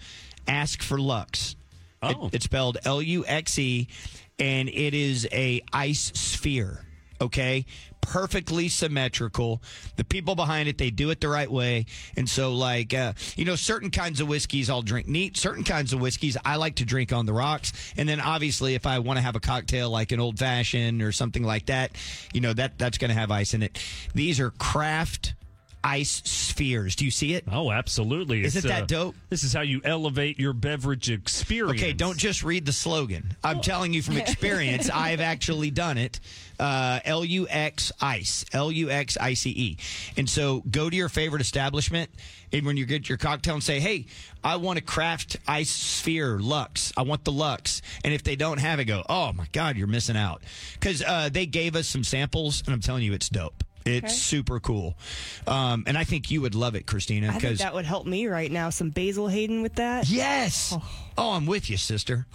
ask 0.48 0.82
for 0.82 0.98
Luxe. 0.98 1.50
It- 1.52 2.16
Oh. 2.20 2.28
it's 2.32 2.44
spelled 2.44 2.76
L 2.84 3.00
U 3.00 3.24
X 3.26 3.58
E, 3.58 3.88
and 4.38 4.68
it 4.68 4.92
is 4.94 5.26
a 5.32 5.62
ice 5.72 6.12
sphere. 6.14 6.84
Okay, 7.24 7.64
perfectly 8.00 8.68
symmetrical. 8.68 9.62
The 9.96 10.04
people 10.04 10.34
behind 10.34 10.68
it, 10.68 10.76
they 10.76 10.90
do 10.90 11.10
it 11.10 11.20
the 11.20 11.28
right 11.28 11.50
way, 11.50 11.86
and 12.16 12.28
so 12.28 12.54
like 12.54 12.92
uh, 12.92 13.14
you 13.36 13.44
know, 13.44 13.56
certain 13.56 13.90
kinds 13.90 14.20
of 14.20 14.28
whiskeys 14.28 14.68
I'll 14.68 14.82
drink 14.82 15.08
neat. 15.08 15.36
Certain 15.36 15.64
kinds 15.64 15.92
of 15.92 16.00
whiskeys 16.00 16.36
I 16.44 16.56
like 16.56 16.76
to 16.76 16.84
drink 16.84 17.12
on 17.12 17.26
the 17.26 17.32
rocks, 17.32 17.72
and 17.96 18.08
then 18.08 18.20
obviously 18.20 18.74
if 18.74 18.86
I 18.86 18.98
want 18.98 19.16
to 19.16 19.22
have 19.22 19.36
a 19.36 19.40
cocktail 19.40 19.90
like 19.90 20.12
an 20.12 20.20
old 20.20 20.38
fashioned 20.38 21.02
or 21.02 21.12
something 21.12 21.42
like 21.42 21.66
that, 21.66 21.92
you 22.32 22.40
know 22.40 22.52
that 22.52 22.78
that's 22.78 22.98
going 22.98 23.08
to 23.08 23.18
have 23.18 23.30
ice 23.30 23.54
in 23.54 23.62
it. 23.62 23.78
These 24.14 24.38
are 24.40 24.50
craft 24.50 25.34
ice 25.84 26.22
spheres. 26.24 26.96
Do 26.96 27.04
you 27.04 27.10
see 27.10 27.34
it? 27.34 27.44
Oh, 27.50 27.70
absolutely. 27.70 28.42
Isn't 28.42 28.58
It's, 28.58 28.66
that 28.66 28.84
uh, 28.84 28.86
dope? 28.86 29.14
This 29.28 29.44
is 29.44 29.52
how 29.52 29.60
you 29.60 29.82
elevate 29.84 30.38
your 30.40 30.54
beverage 30.54 31.10
experience. 31.10 31.80
Okay, 31.80 31.92
don't 31.92 32.16
just 32.16 32.42
read 32.42 32.64
the 32.64 32.72
slogan. 32.72 33.36
I'm 33.44 33.60
telling 33.60 33.92
you 33.92 34.02
from 34.02 34.16
experience. 34.16 34.88
I've 34.88 35.20
actually 35.20 35.70
done 35.70 35.98
it. 35.98 36.20
Uh, 36.58 37.00
L 37.04 37.24
U 37.24 37.46
X 37.48 37.92
Ice, 38.00 38.44
L 38.52 38.72
U 38.72 38.88
X 38.88 39.18
I 39.20 39.34
C 39.34 39.50
E. 39.50 39.76
And 40.16 40.28
so 40.28 40.62
go 40.70 40.88
to 40.88 40.96
your 40.96 41.08
favorite 41.08 41.42
establishment, 41.42 42.10
and 42.52 42.64
when 42.64 42.76
you 42.76 42.86
get 42.86 43.08
your 43.08 43.18
cocktail, 43.18 43.54
and 43.54 43.62
say, 43.62 43.80
"Hey, 43.80 44.06
I 44.42 44.56
want 44.56 44.78
a 44.78 44.82
craft 44.82 45.36
ice 45.48 45.70
sphere 45.70 46.38
Luxe. 46.38 46.92
I 46.96 47.02
want 47.02 47.24
the 47.24 47.32
Luxe." 47.32 47.82
And 48.04 48.14
if 48.14 48.22
they 48.22 48.36
don't 48.36 48.58
have 48.58 48.78
it, 48.78 48.84
go, 48.84 49.02
"Oh 49.08 49.32
my 49.32 49.48
God, 49.52 49.76
you're 49.76 49.88
missing 49.88 50.16
out," 50.16 50.42
because 50.74 51.02
uh, 51.02 51.28
they 51.30 51.44
gave 51.44 51.74
us 51.74 51.88
some 51.88 52.04
samples, 52.04 52.62
and 52.64 52.72
I'm 52.72 52.80
telling 52.80 53.02
you, 53.02 53.12
it's 53.12 53.28
dope. 53.28 53.64
It's 53.84 54.04
Okay. 54.06 54.12
super 54.14 54.60
cool, 54.60 54.96
um, 55.46 55.84
and 55.86 55.98
I 55.98 56.04
think 56.04 56.30
you 56.30 56.40
would 56.40 56.54
love 56.54 56.74
it, 56.74 56.86
Christina. 56.86 57.26
I 57.28 57.30
think 57.32 57.42
Because 57.42 57.58
that 57.58 57.74
would 57.74 57.84
help 57.84 58.06
me 58.06 58.26
right 58.26 58.50
now. 58.50 58.70
Some 58.70 58.90
Basil 58.90 59.28
Hayden 59.28 59.60
with 59.62 59.74
that. 59.74 60.08
Yes. 60.08 60.74
Oh, 61.18 61.32
I'm 61.32 61.44
with 61.46 61.68
you, 61.68 61.76
sister. 61.76 62.26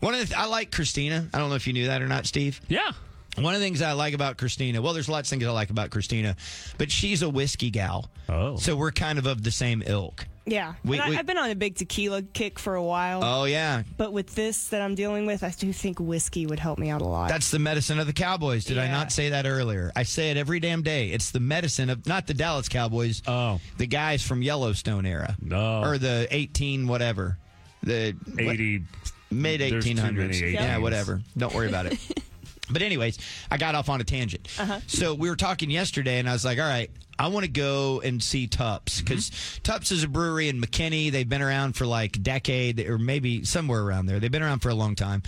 One 0.00 0.14
of 0.14 0.20
the 0.20 0.26
th- 0.26 0.36
I 0.38 0.46
like 0.46 0.72
Christina. 0.72 1.28
I 1.32 1.38
don't 1.38 1.50
know 1.50 1.54
if 1.54 1.66
you 1.68 1.72
knew 1.72 1.86
that 1.86 2.02
or 2.02 2.08
not, 2.08 2.26
Steve. 2.26 2.60
Yeah. 2.68 2.90
One 3.36 3.54
of 3.54 3.60
the 3.60 3.64
things 3.66 3.80
I 3.82 3.92
like 3.92 4.14
about 4.14 4.36
Christina, 4.36 4.82
well, 4.82 4.92
there's 4.94 5.08
lots 5.08 5.28
of 5.28 5.38
things 5.38 5.46
I 5.48 5.52
like 5.52 5.70
about 5.70 5.90
Christina, 5.90 6.34
but 6.76 6.90
she's 6.90 7.22
a 7.22 7.28
whiskey 7.30 7.70
gal. 7.70 8.10
Oh. 8.28 8.56
So 8.56 8.74
we're 8.74 8.90
kind 8.90 9.16
of 9.20 9.26
of 9.26 9.44
the 9.44 9.52
same 9.52 9.82
ilk. 9.86 10.26
Yeah. 10.50 10.74
We- 10.84 10.98
And 10.98 11.10
we- 11.10 11.16
I, 11.16 11.20
I've 11.20 11.26
been 11.26 11.38
on 11.38 11.50
a 11.50 11.54
big 11.54 11.76
tequila 11.76 12.22
kick 12.22 12.58
for 12.58 12.74
a 12.74 12.82
while. 12.82 13.22
Oh, 13.22 13.44
yeah. 13.44 13.82
But 13.96 14.12
with 14.12 14.34
this 14.34 14.68
that 14.68 14.80
I'm 14.82 14.94
dealing 14.94 15.26
with, 15.26 15.42
I 15.44 15.50
do 15.50 15.72
think 15.72 16.00
whiskey 16.00 16.46
would 16.46 16.58
help 16.58 16.78
me 16.78 16.90
out 16.90 17.02
a 17.02 17.06
lot. 17.06 17.28
That's 17.28 17.50
the 17.50 17.58
medicine 17.58 17.98
of 17.98 18.06
the 18.06 18.12
Cowboys. 18.12 18.64
Did 18.64 18.78
I 18.78 18.88
not 18.88 19.12
say 19.12 19.30
that 19.30 19.46
earlier? 19.46 19.92
I 19.94 20.02
say 20.04 20.30
it 20.30 20.36
every 20.36 20.60
damn 20.60 20.82
day. 20.82 21.10
It's 21.10 21.30
the 21.30 21.40
medicine 21.40 21.90
of 21.90 22.06
not 22.06 22.26
the 22.26 22.34
Dallas 22.34 22.68
Cowboys. 22.68 23.22
Oh. 23.26 23.60
The 23.76 23.86
guys 23.86 24.22
from 24.22 24.42
Yellowstone 24.42 25.06
era. 25.06 25.36
No. 25.40 25.82
Or 25.82 25.98
the 25.98 26.26
18 26.30 26.88
whatever. 26.88 27.38
The 27.82 28.12
what- 28.34 28.54
80. 28.54 28.82
mid 29.30 29.60
1800s. 29.60 30.52
Yeah, 30.52 30.78
whatever. 30.78 31.20
Don't 31.36 31.54
worry 31.54 31.68
about 31.68 31.86
it. 31.86 31.98
but 32.70 32.82
anyways, 32.82 33.18
I 33.50 33.56
got 33.56 33.74
off 33.74 33.88
on 33.88 34.00
a 34.00 34.04
tangent. 34.04 34.48
So 34.86 35.14
we 35.14 35.28
were 35.30 35.36
talking 35.36 35.70
yesterday, 35.70 36.18
and 36.18 36.28
I 36.28 36.32
was 36.32 36.44
like, 36.44 36.58
"All 36.58 36.68
right, 36.68 36.90
I 37.18 37.28
want 37.28 37.44
to 37.44 37.50
go 37.50 38.00
and 38.00 38.22
see 38.22 38.46
Tupps 38.46 39.00
because 39.00 39.30
Tupps 39.62 39.90
is 39.90 40.04
a 40.04 40.08
brewery 40.08 40.48
in 40.48 40.60
McKinney. 40.60 41.10
They've 41.10 41.28
been 41.28 41.42
around 41.42 41.74
for 41.76 41.86
like 41.86 42.16
a 42.16 42.20
decade 42.20 42.80
or 42.88 42.98
maybe 42.98 43.44
somewhere 43.44 43.82
around 43.82 44.06
there. 44.06 44.20
They've 44.20 44.30
been 44.30 44.42
around 44.42 44.60
for 44.60 44.68
a 44.68 44.74
long 44.74 44.94
time, 44.94 45.22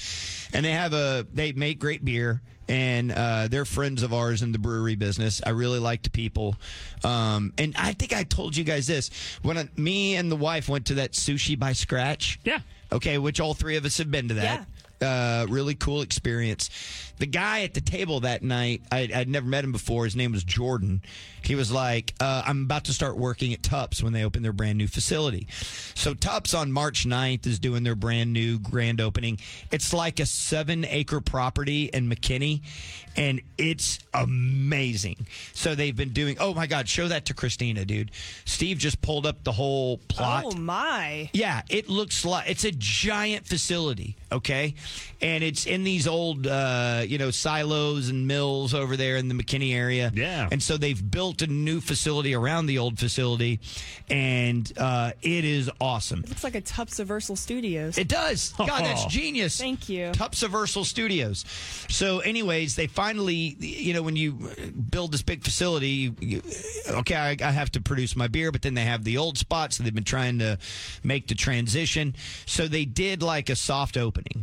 and 0.52 0.64
they 0.64 0.72
have 0.72 0.92
a 0.92 1.26
they 1.32 1.52
make 1.52 1.78
great 1.78 2.04
beer." 2.04 2.42
And 2.68 3.10
uh, 3.10 3.48
they're 3.48 3.64
friends 3.64 4.04
of 4.04 4.14
ours 4.14 4.42
in 4.42 4.52
the 4.52 4.58
brewery 4.60 4.94
business. 4.94 5.40
I 5.44 5.50
really 5.50 5.80
like 5.80 6.04
the 6.04 6.10
people, 6.10 6.54
um, 7.02 7.52
and 7.58 7.74
I 7.76 7.94
think 7.94 8.12
I 8.12 8.22
told 8.22 8.56
you 8.56 8.62
guys 8.62 8.86
this 8.86 9.10
when 9.42 9.58
I, 9.58 9.68
me 9.76 10.14
and 10.14 10.30
the 10.30 10.36
wife 10.36 10.68
went 10.68 10.86
to 10.86 10.94
that 10.94 11.10
sushi 11.14 11.58
by 11.58 11.72
scratch. 11.72 12.38
Yeah. 12.44 12.60
Okay, 12.92 13.18
which 13.18 13.40
all 13.40 13.54
three 13.54 13.74
of 13.76 13.84
us 13.84 13.98
have 13.98 14.12
been 14.12 14.28
to 14.28 14.34
that. 14.34 14.60
Uh, 15.00 15.46
really 15.48 15.74
cool 15.74 16.02
experience. 16.02 16.68
The 17.18 17.26
guy 17.26 17.62
at 17.62 17.74
the 17.74 17.80
table 17.80 18.20
that 18.20 18.42
night, 18.42 18.82
I, 18.90 19.08
I'd 19.14 19.28
never 19.28 19.46
met 19.46 19.64
him 19.64 19.72
before. 19.72 20.04
His 20.04 20.16
name 20.16 20.32
was 20.32 20.44
Jordan. 20.44 21.02
He 21.42 21.54
was 21.54 21.70
like, 21.72 22.14
uh, 22.20 22.42
I'm 22.46 22.64
about 22.64 22.84
to 22.84 22.92
start 22.92 23.16
working 23.16 23.52
at 23.52 23.62
Tupps 23.62 24.02
when 24.02 24.12
they 24.12 24.24
open 24.24 24.42
their 24.42 24.52
brand 24.52 24.78
new 24.78 24.88
facility. 24.88 25.46
So, 25.94 26.14
Tupps 26.14 26.54
on 26.54 26.70
March 26.72 27.06
9th 27.06 27.46
is 27.46 27.58
doing 27.58 27.82
their 27.82 27.94
brand 27.94 28.32
new 28.32 28.58
grand 28.58 29.00
opening. 29.00 29.38
It's 29.70 29.92
like 29.92 30.20
a 30.20 30.26
seven 30.26 30.84
acre 30.84 31.20
property 31.20 31.84
in 31.92 32.08
McKinney, 32.08 32.60
and 33.16 33.40
it's 33.58 33.98
amazing. 34.12 35.26
So, 35.54 35.74
they've 35.74 35.96
been 35.96 36.12
doing, 36.12 36.36
oh 36.40 36.54
my 36.54 36.66
God, 36.66 36.88
show 36.88 37.08
that 37.08 37.26
to 37.26 37.34
Christina, 37.34 37.84
dude. 37.84 38.10
Steve 38.44 38.78
just 38.78 39.00
pulled 39.00 39.26
up 39.26 39.44
the 39.44 39.52
whole 39.52 39.98
plot. 40.08 40.44
Oh 40.46 40.52
my! 40.56 41.30
Yeah, 41.32 41.62
it 41.68 41.88
looks 41.88 42.24
like 42.24 42.50
it's 42.50 42.64
a 42.64 42.72
giant 42.72 43.46
facility. 43.46 44.16
Okay, 44.32 44.74
and 45.20 45.42
it's 45.42 45.66
in 45.66 45.84
these 45.84 46.06
old, 46.06 46.46
uh, 46.46 47.02
you 47.06 47.18
know, 47.18 47.30
silos 47.30 48.08
and 48.08 48.26
mills 48.26 48.74
over 48.74 48.96
there 48.96 49.16
in 49.16 49.28
the 49.28 49.34
McKinney 49.34 49.74
area. 49.74 50.12
Yeah. 50.14 50.48
and 50.50 50.62
so 50.62 50.76
they've 50.76 51.10
built 51.10 51.42
a 51.42 51.46
new 51.46 51.80
facility 51.80 52.34
around 52.34 52.66
the 52.66 52.78
old 52.78 52.98
facility, 52.98 53.60
and 54.08 54.70
uh, 54.78 55.12
it 55.22 55.44
is 55.44 55.70
awesome. 55.80 56.20
It 56.20 56.28
Looks 56.28 56.44
like 56.44 56.54
a 56.54 56.60
Tupps 56.60 57.00
Versal 57.00 57.36
Studios. 57.36 57.98
It 57.98 58.08
does. 58.08 58.52
God, 58.58 58.84
that's 58.84 59.06
genius. 59.06 59.58
Thank 59.58 59.88
you. 59.88 60.12
Tupps 60.12 60.42
Versal 60.42 60.84
Studios. 60.84 61.44
So, 61.88 62.20
anyways, 62.20 62.76
they 62.76 62.86
finally, 62.86 63.56
you 63.58 63.94
know, 63.94 64.02
when 64.02 64.16
you 64.16 64.32
build 64.90 65.12
this 65.12 65.22
big 65.22 65.42
facility, 65.42 65.88
you, 65.88 66.14
you, 66.20 66.42
okay, 66.88 67.16
I, 67.16 67.36
I 67.42 67.50
have 67.50 67.70
to 67.72 67.80
produce 67.80 68.16
my 68.16 68.28
beer, 68.28 68.52
but 68.52 68.62
then 68.62 68.74
they 68.74 68.84
have 68.84 69.04
the 69.04 69.18
old 69.18 69.38
spots. 69.38 69.76
So 69.76 69.82
they've 69.84 69.94
been 69.94 70.04
trying 70.04 70.38
to 70.40 70.58
make 71.02 71.26
the 71.28 71.34
transition. 71.34 72.14
So 72.46 72.68
they 72.68 72.84
did 72.84 73.22
like 73.22 73.48
a 73.48 73.56
soft 73.56 73.96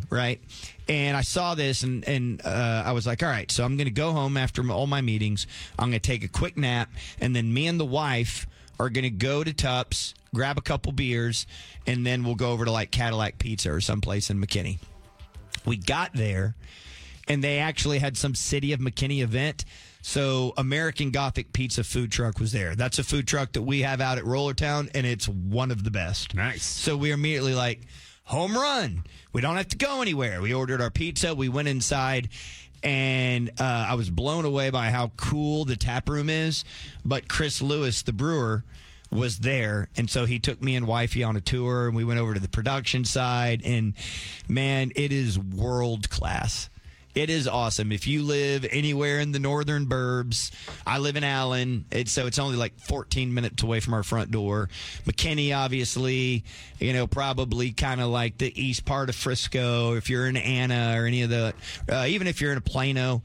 right? 0.10 0.40
And 0.88 1.18
I 1.18 1.22
saw 1.22 1.56
this, 1.56 1.84
and 1.84 2.08
and 2.08 2.42
uh, 2.46 2.84
I 2.86 2.92
was 2.92 3.06
like, 3.06 3.24
all 3.24 3.30
right, 3.30 3.52
so 3.52 3.64
I'm 3.64 3.78
going 3.78 3.88
to 3.88 3.92
go 3.92 4.12
home 4.12 4.38
after 4.38 4.68
all 4.72 4.88
my 4.88 5.02
meetings. 5.02 5.48
I'm 5.78 5.90
going 5.90 6.00
to 6.00 6.08
take 6.08 6.24
a 6.24 6.28
quick 6.28 6.58
nap, 6.58 6.90
and 7.20 7.36
then 7.36 7.54
me 7.54 7.68
and 7.68 7.80
the 7.80 7.86
wife 7.86 8.48
are 8.80 8.90
going 8.90 9.04
to 9.04 9.10
go 9.10 9.44
to 9.44 9.54
Tupps, 9.54 10.14
grab 10.34 10.58
a 10.58 10.62
couple 10.62 10.92
beers, 10.92 11.48
and 11.86 12.06
then 12.06 12.24
we'll 12.24 12.36
go 12.36 12.52
over 12.52 12.66
to 12.66 12.72
like 12.72 12.92
Cadillac 12.92 13.40
Pizza 13.40 13.72
or 13.72 13.82
someplace 13.82 14.30
in 14.30 14.40
McKinney. 14.40 14.80
We 15.66 15.78
got 15.78 16.14
there, 16.14 16.56
and 17.28 17.44
they 17.44 17.60
actually 17.60 18.00
had 18.00 18.18
some 18.18 18.36
City 18.36 18.74
of 18.74 18.80
McKinney 18.80 19.22
event. 19.22 19.66
So 20.02 20.54
American 20.56 21.12
Gothic 21.12 21.52
Pizza 21.52 21.84
food 21.84 22.12
truck 22.12 22.40
was 22.40 22.54
there. 22.54 22.76
That's 22.76 22.98
a 22.98 23.04
food 23.04 23.28
truck 23.28 23.52
that 23.54 23.64
we 23.64 23.82
have 23.82 24.00
out 24.00 24.18
at 24.18 24.24
Rollertown, 24.24 24.90
and 24.96 25.06
it's 25.06 25.28
one 25.28 25.70
of 25.70 25.84
the 25.84 25.92
best. 25.92 26.34
Nice. 26.34 26.64
So 26.64 26.96
we 26.96 27.12
immediately 27.12 27.54
like 27.54 27.82
home 28.28 28.56
run. 28.56 29.04
We 29.34 29.42
don't 29.42 29.56
have 29.56 29.70
to 29.70 29.78
go 29.78 30.02
anywhere. 30.02 30.42
We 30.42 30.54
ordered 30.54 30.82
our 30.82 30.92
pizza. 30.92 31.34
We 31.34 31.50
went 31.50 31.68
inside. 31.68 32.30
And 32.84 33.50
uh, 33.60 33.88
I 33.90 33.96
was 33.96 34.10
blown 34.10 34.46
away 34.46 34.70
by 34.70 34.90
how 34.90 35.12
cool 35.18 35.66
the 35.66 35.76
tap 35.76 36.10
room 36.10 36.30
is. 36.30 36.64
But 37.04 37.28
Chris 37.28 37.62
Lewis, 37.62 38.04
the 38.04 38.14
brewer, 38.14 38.64
was 39.10 39.40
there. 39.40 39.90
And 39.96 40.10
so 40.10 40.26
he 40.26 40.40
took 40.40 40.62
me 40.62 40.76
and 40.76 40.86
wifey 40.86 41.24
on 41.24 41.36
a 41.38 41.42
tour, 41.42 41.88
and 41.88 41.96
we 41.96 42.04
went 42.04 42.20
over 42.20 42.34
to 42.34 42.40
the 42.40 42.50
production 42.50 43.06
side. 43.06 43.62
And 43.64 43.94
man, 44.48 44.92
it 44.96 45.12
is 45.12 45.40
world 45.40 46.10
class. 46.10 46.70
It 47.18 47.32
is 47.32 47.48
awesome. 47.48 47.92
If 47.92 48.06
you 48.06 48.22
live 48.22 48.64
anywhere 48.70 49.20
in 49.20 49.32
the 49.32 49.40
northern 49.40 49.88
burbs, 49.88 50.52
I 50.86 51.00
live 51.00 51.16
in 51.16 51.24
Allen. 51.24 51.86
It's 51.90 52.12
so 52.12 52.28
it's 52.28 52.38
only 52.38 52.58
like 52.58 52.80
14 52.80 53.34
minutes 53.34 53.64
away 53.64 53.80
from 53.80 53.96
our 53.96 54.04
front 54.04 54.30
door. 54.30 54.70
McKinney, 55.04 55.52
obviously, 55.52 56.44
you 56.78 56.94
know, 56.94 57.08
probably 57.08 57.72
kind 57.72 58.02
of 58.02 58.10
like 58.10 58.38
the 58.38 58.54
east 58.56 58.86
part 58.86 59.10
of 59.10 59.16
Frisco. 59.16 59.96
If 59.96 60.12
you're 60.12 60.28
in 60.28 60.38
Anna 60.38 60.94
or 60.96 61.08
any 61.08 61.24
of 61.24 61.32
the, 61.32 61.56
uh, 61.92 62.06
even 62.08 62.28
if 62.28 62.40
you're 62.40 62.54
in 62.54 62.62
Plano, 62.62 63.24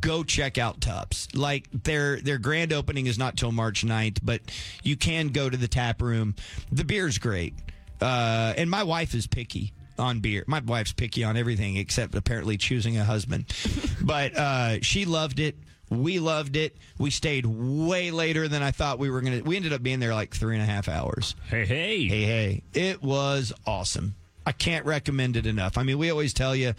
go 0.00 0.24
check 0.24 0.58
out 0.58 0.80
Tupps. 0.80 1.32
Like 1.32 1.68
their 1.70 2.20
their 2.20 2.38
grand 2.38 2.72
opening 2.72 3.06
is 3.06 3.16
not 3.16 3.36
till 3.36 3.52
March 3.52 3.86
9th, 3.86 4.18
but 4.24 4.40
you 4.82 4.96
can 4.96 5.28
go 5.28 5.48
to 5.48 5.56
the 5.56 5.68
tap 5.68 6.02
room. 6.02 6.34
The 6.72 6.84
beer's 6.84 7.18
great. 7.18 7.54
Uh, 8.00 8.54
and 8.56 8.68
my 8.68 8.82
wife 8.82 9.14
is 9.14 9.28
picky 9.28 9.72
on 10.00 10.20
beer. 10.20 10.44
My 10.46 10.60
wife's 10.60 10.92
picky 10.92 11.22
on 11.22 11.36
everything 11.36 11.76
except 11.76 12.14
apparently 12.14 12.56
choosing 12.56 12.96
a 12.96 13.04
husband. 13.04 13.46
but 14.00 14.36
uh, 14.36 14.80
she 14.80 15.04
loved 15.04 15.38
it. 15.38 15.56
We 15.90 16.20
loved 16.20 16.56
it. 16.56 16.76
We 16.98 17.10
stayed 17.10 17.46
way 17.46 18.10
later 18.12 18.46
than 18.46 18.62
I 18.62 18.70
thought 18.70 18.98
we 18.98 19.10
were 19.10 19.20
going 19.20 19.38
to. 19.38 19.42
We 19.42 19.56
ended 19.56 19.72
up 19.72 19.82
being 19.82 19.98
there 19.98 20.14
like 20.14 20.34
three 20.34 20.54
and 20.54 20.62
a 20.62 20.66
half 20.66 20.88
hours. 20.88 21.34
Hey, 21.48 21.64
hey. 21.66 22.06
Hey, 22.06 22.22
hey. 22.22 22.62
It 22.72 23.02
was 23.02 23.52
awesome. 23.66 24.14
I 24.46 24.52
can't 24.52 24.86
recommend 24.86 25.36
it 25.36 25.46
enough. 25.46 25.76
I 25.76 25.82
mean, 25.82 25.98
we 25.98 26.10
always 26.10 26.32
tell 26.32 26.56
you, 26.56 26.74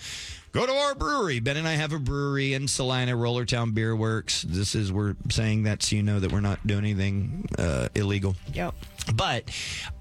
go 0.51 0.65
to 0.65 0.71
our 0.71 0.95
brewery. 0.95 1.39
Ben 1.39 1.57
and 1.57 1.67
I 1.67 1.73
have 1.73 1.93
a 1.93 1.99
brewery 1.99 2.53
in 2.53 2.67
Celina, 2.67 3.13
Rollertown 3.13 3.73
Beer 3.73 3.95
Works. 3.95 4.41
This 4.43 4.75
is, 4.75 4.91
we're 4.91 5.15
saying 5.29 5.63
that 5.63 5.83
so 5.83 5.95
you 5.95 6.03
know 6.03 6.19
that 6.19 6.31
we're 6.31 6.41
not 6.41 6.65
doing 6.65 6.85
anything 6.85 7.47
uh, 7.59 7.89
illegal. 7.93 8.35
Yep. 8.53 8.73
But 9.13 9.51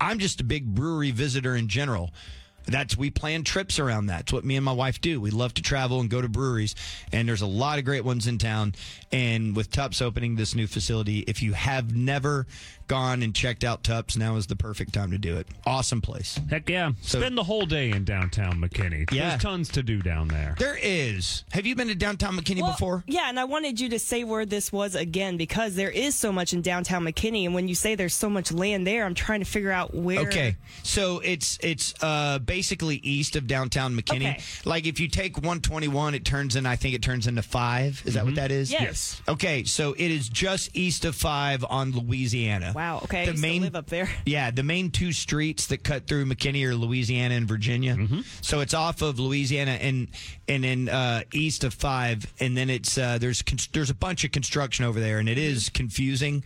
I'm 0.00 0.19
just 0.19 0.41
a 0.41 0.45
big 0.45 0.75
brewery 0.75 1.11
visitor 1.11 1.55
in 1.55 1.69
general. 1.69 2.11
That's 2.67 2.97
we 2.97 3.11
plan 3.11 3.43
trips 3.43 3.79
around 3.79 4.07
that. 4.07 4.23
It's 4.23 4.33
what 4.33 4.45
me 4.45 4.57
and 4.57 4.64
my 4.64 4.73
wife 4.73 5.00
do. 5.00 5.21
We 5.21 5.30
love 5.30 5.54
to 5.54 5.63
travel 5.63 6.00
and 6.00 6.08
go 6.08 6.21
to 6.21 6.28
breweries, 6.28 6.75
and 7.13 7.28
there's 7.28 7.43
a 7.43 7.47
lot 7.47 7.78
of 7.78 7.85
great 7.85 8.04
ones 8.04 8.26
in 8.26 8.39
town. 8.39 8.75
And 9.11 9.56
with 9.56 9.71
Tupps 9.71 10.00
opening 10.00 10.37
this 10.37 10.54
new 10.54 10.67
facility, 10.67 11.21
if 11.21 11.43
you 11.43 11.52
have 11.54 11.95
never 11.95 12.47
gone 12.91 13.23
and 13.23 13.33
checked 13.33 13.63
out 13.63 13.85
Tupps, 13.85 14.17
now 14.17 14.35
is 14.35 14.49
the 14.49 14.57
perfect 14.57 14.93
time 14.93 15.13
to 15.13 15.19
do 15.19 15.37
it. 15.37 15.47
Awesome 15.65 16.00
place. 16.00 16.41
Heck 16.50 16.69
yeah. 16.69 16.91
So- 17.03 17.21
Spend 17.21 17.39
the 17.39 17.45
whole 17.45 17.65
day 17.65 17.91
in 17.91 18.05
downtown 18.05 18.61
McKinney. 18.61 19.09
Yeah. 19.13 19.31
There's 19.31 19.43
tons 19.43 19.69
to 19.71 19.83
do 19.85 20.03
down 20.03 20.26
there. 20.26 20.57
There 20.59 20.76
is. 20.83 21.45
Have 21.53 21.67
you 21.67 21.76
been 21.76 21.87
to 21.87 21.95
downtown 21.95 22.37
McKinney 22.37 22.63
Well, 22.63 22.73
before? 22.73 23.05
Yeah, 23.07 23.29
and 23.29 23.39
I 23.39 23.45
wanted 23.45 23.79
you 23.79 23.91
to 23.91 24.00
say 24.00 24.25
where 24.25 24.45
this 24.45 24.73
was 24.73 24.97
again 24.97 25.37
because 25.37 25.76
there 25.76 25.91
is 25.91 26.17
so 26.17 26.33
much 26.33 26.53
in 26.53 26.63
downtown 26.63 27.05
McKinney, 27.05 27.45
and 27.45 27.55
when 27.55 27.69
you 27.69 27.76
say 27.76 27.95
there's 27.95 28.15
so 28.15 28.29
much 28.29 28.50
land 28.50 28.89
there, 28.89 29.07
I'm 29.07 29.15
trying 29.15 29.39
to 29.41 29.47
figure 29.47 29.71
out 29.71 29.95
where. 29.95 30.21
Okay, 30.23 30.57
so 30.83 31.21
it's 31.21 31.59
it's 31.63 31.95
uh, 32.03 32.41
basically 32.41 32.97
east 32.97 33.37
of 33.37 33.47
downtown 33.47 33.97
McKinney. 33.97 34.31
Okay. 34.33 34.43
Like 34.65 34.87
if 34.87 34.99
you 34.99 35.07
take 35.07 35.37
121, 35.37 36.17
it 36.17 36.25
turns 36.25 36.57
in. 36.57 36.67
I 36.67 36.75
think 36.75 36.97
it 36.97 37.03
turns 37.03 37.29
into 37.29 37.43
five. 37.43 38.03
Is 38.05 38.15
that 38.15 38.25
what 38.25 38.35
that 38.35 38.50
is? 38.50 38.73
Yes. 38.73 38.83
Yes. 38.83 39.23
Okay, 39.29 39.63
so 39.63 39.93
it 39.93 40.11
is 40.11 40.29
just 40.29 40.76
east 40.76 41.05
of 41.05 41.15
five 41.15 41.65
on 41.71 41.93
Louisiana. 41.93 42.73
Wow. 42.75 42.79
Okay. 43.04 43.23
I 43.23 43.25
The 43.26 43.30
used 43.32 43.43
to 43.43 43.49
main 43.49 43.62
live 43.62 43.76
up 43.76 43.86
there. 43.86 44.08
Yeah, 44.26 44.50
the 44.50 44.62
main 44.62 44.90
two 44.90 45.12
streets 45.12 45.66
that 45.66 45.82
cut 45.84 46.06
through 46.06 46.25
McKinney 46.26 46.64
are 46.66 46.75
Louisiana 46.75 47.34
and 47.34 47.47
Virginia. 47.49 47.97
So 48.43 48.60
it's 48.60 48.75
off 48.75 49.02
of 49.02 49.19
Louisiana 49.19 49.73
and 49.73 50.08
and 50.49 50.64
then 50.64 50.88
uh, 50.88 51.23
east 51.32 51.64
of 51.64 51.75
five, 51.75 52.32
and 52.40 52.56
then 52.56 52.71
it's 52.71 52.97
uh, 52.99 53.19
there's 53.19 53.43
con- 53.43 53.58
there's 53.73 53.90
a 53.90 53.95
bunch 53.95 54.25
of 54.25 54.32
construction 54.32 54.84
over 54.84 55.00
there, 55.00 55.19
and 55.19 55.28
it 55.28 55.38
is 55.38 55.69
confusing. 55.69 56.43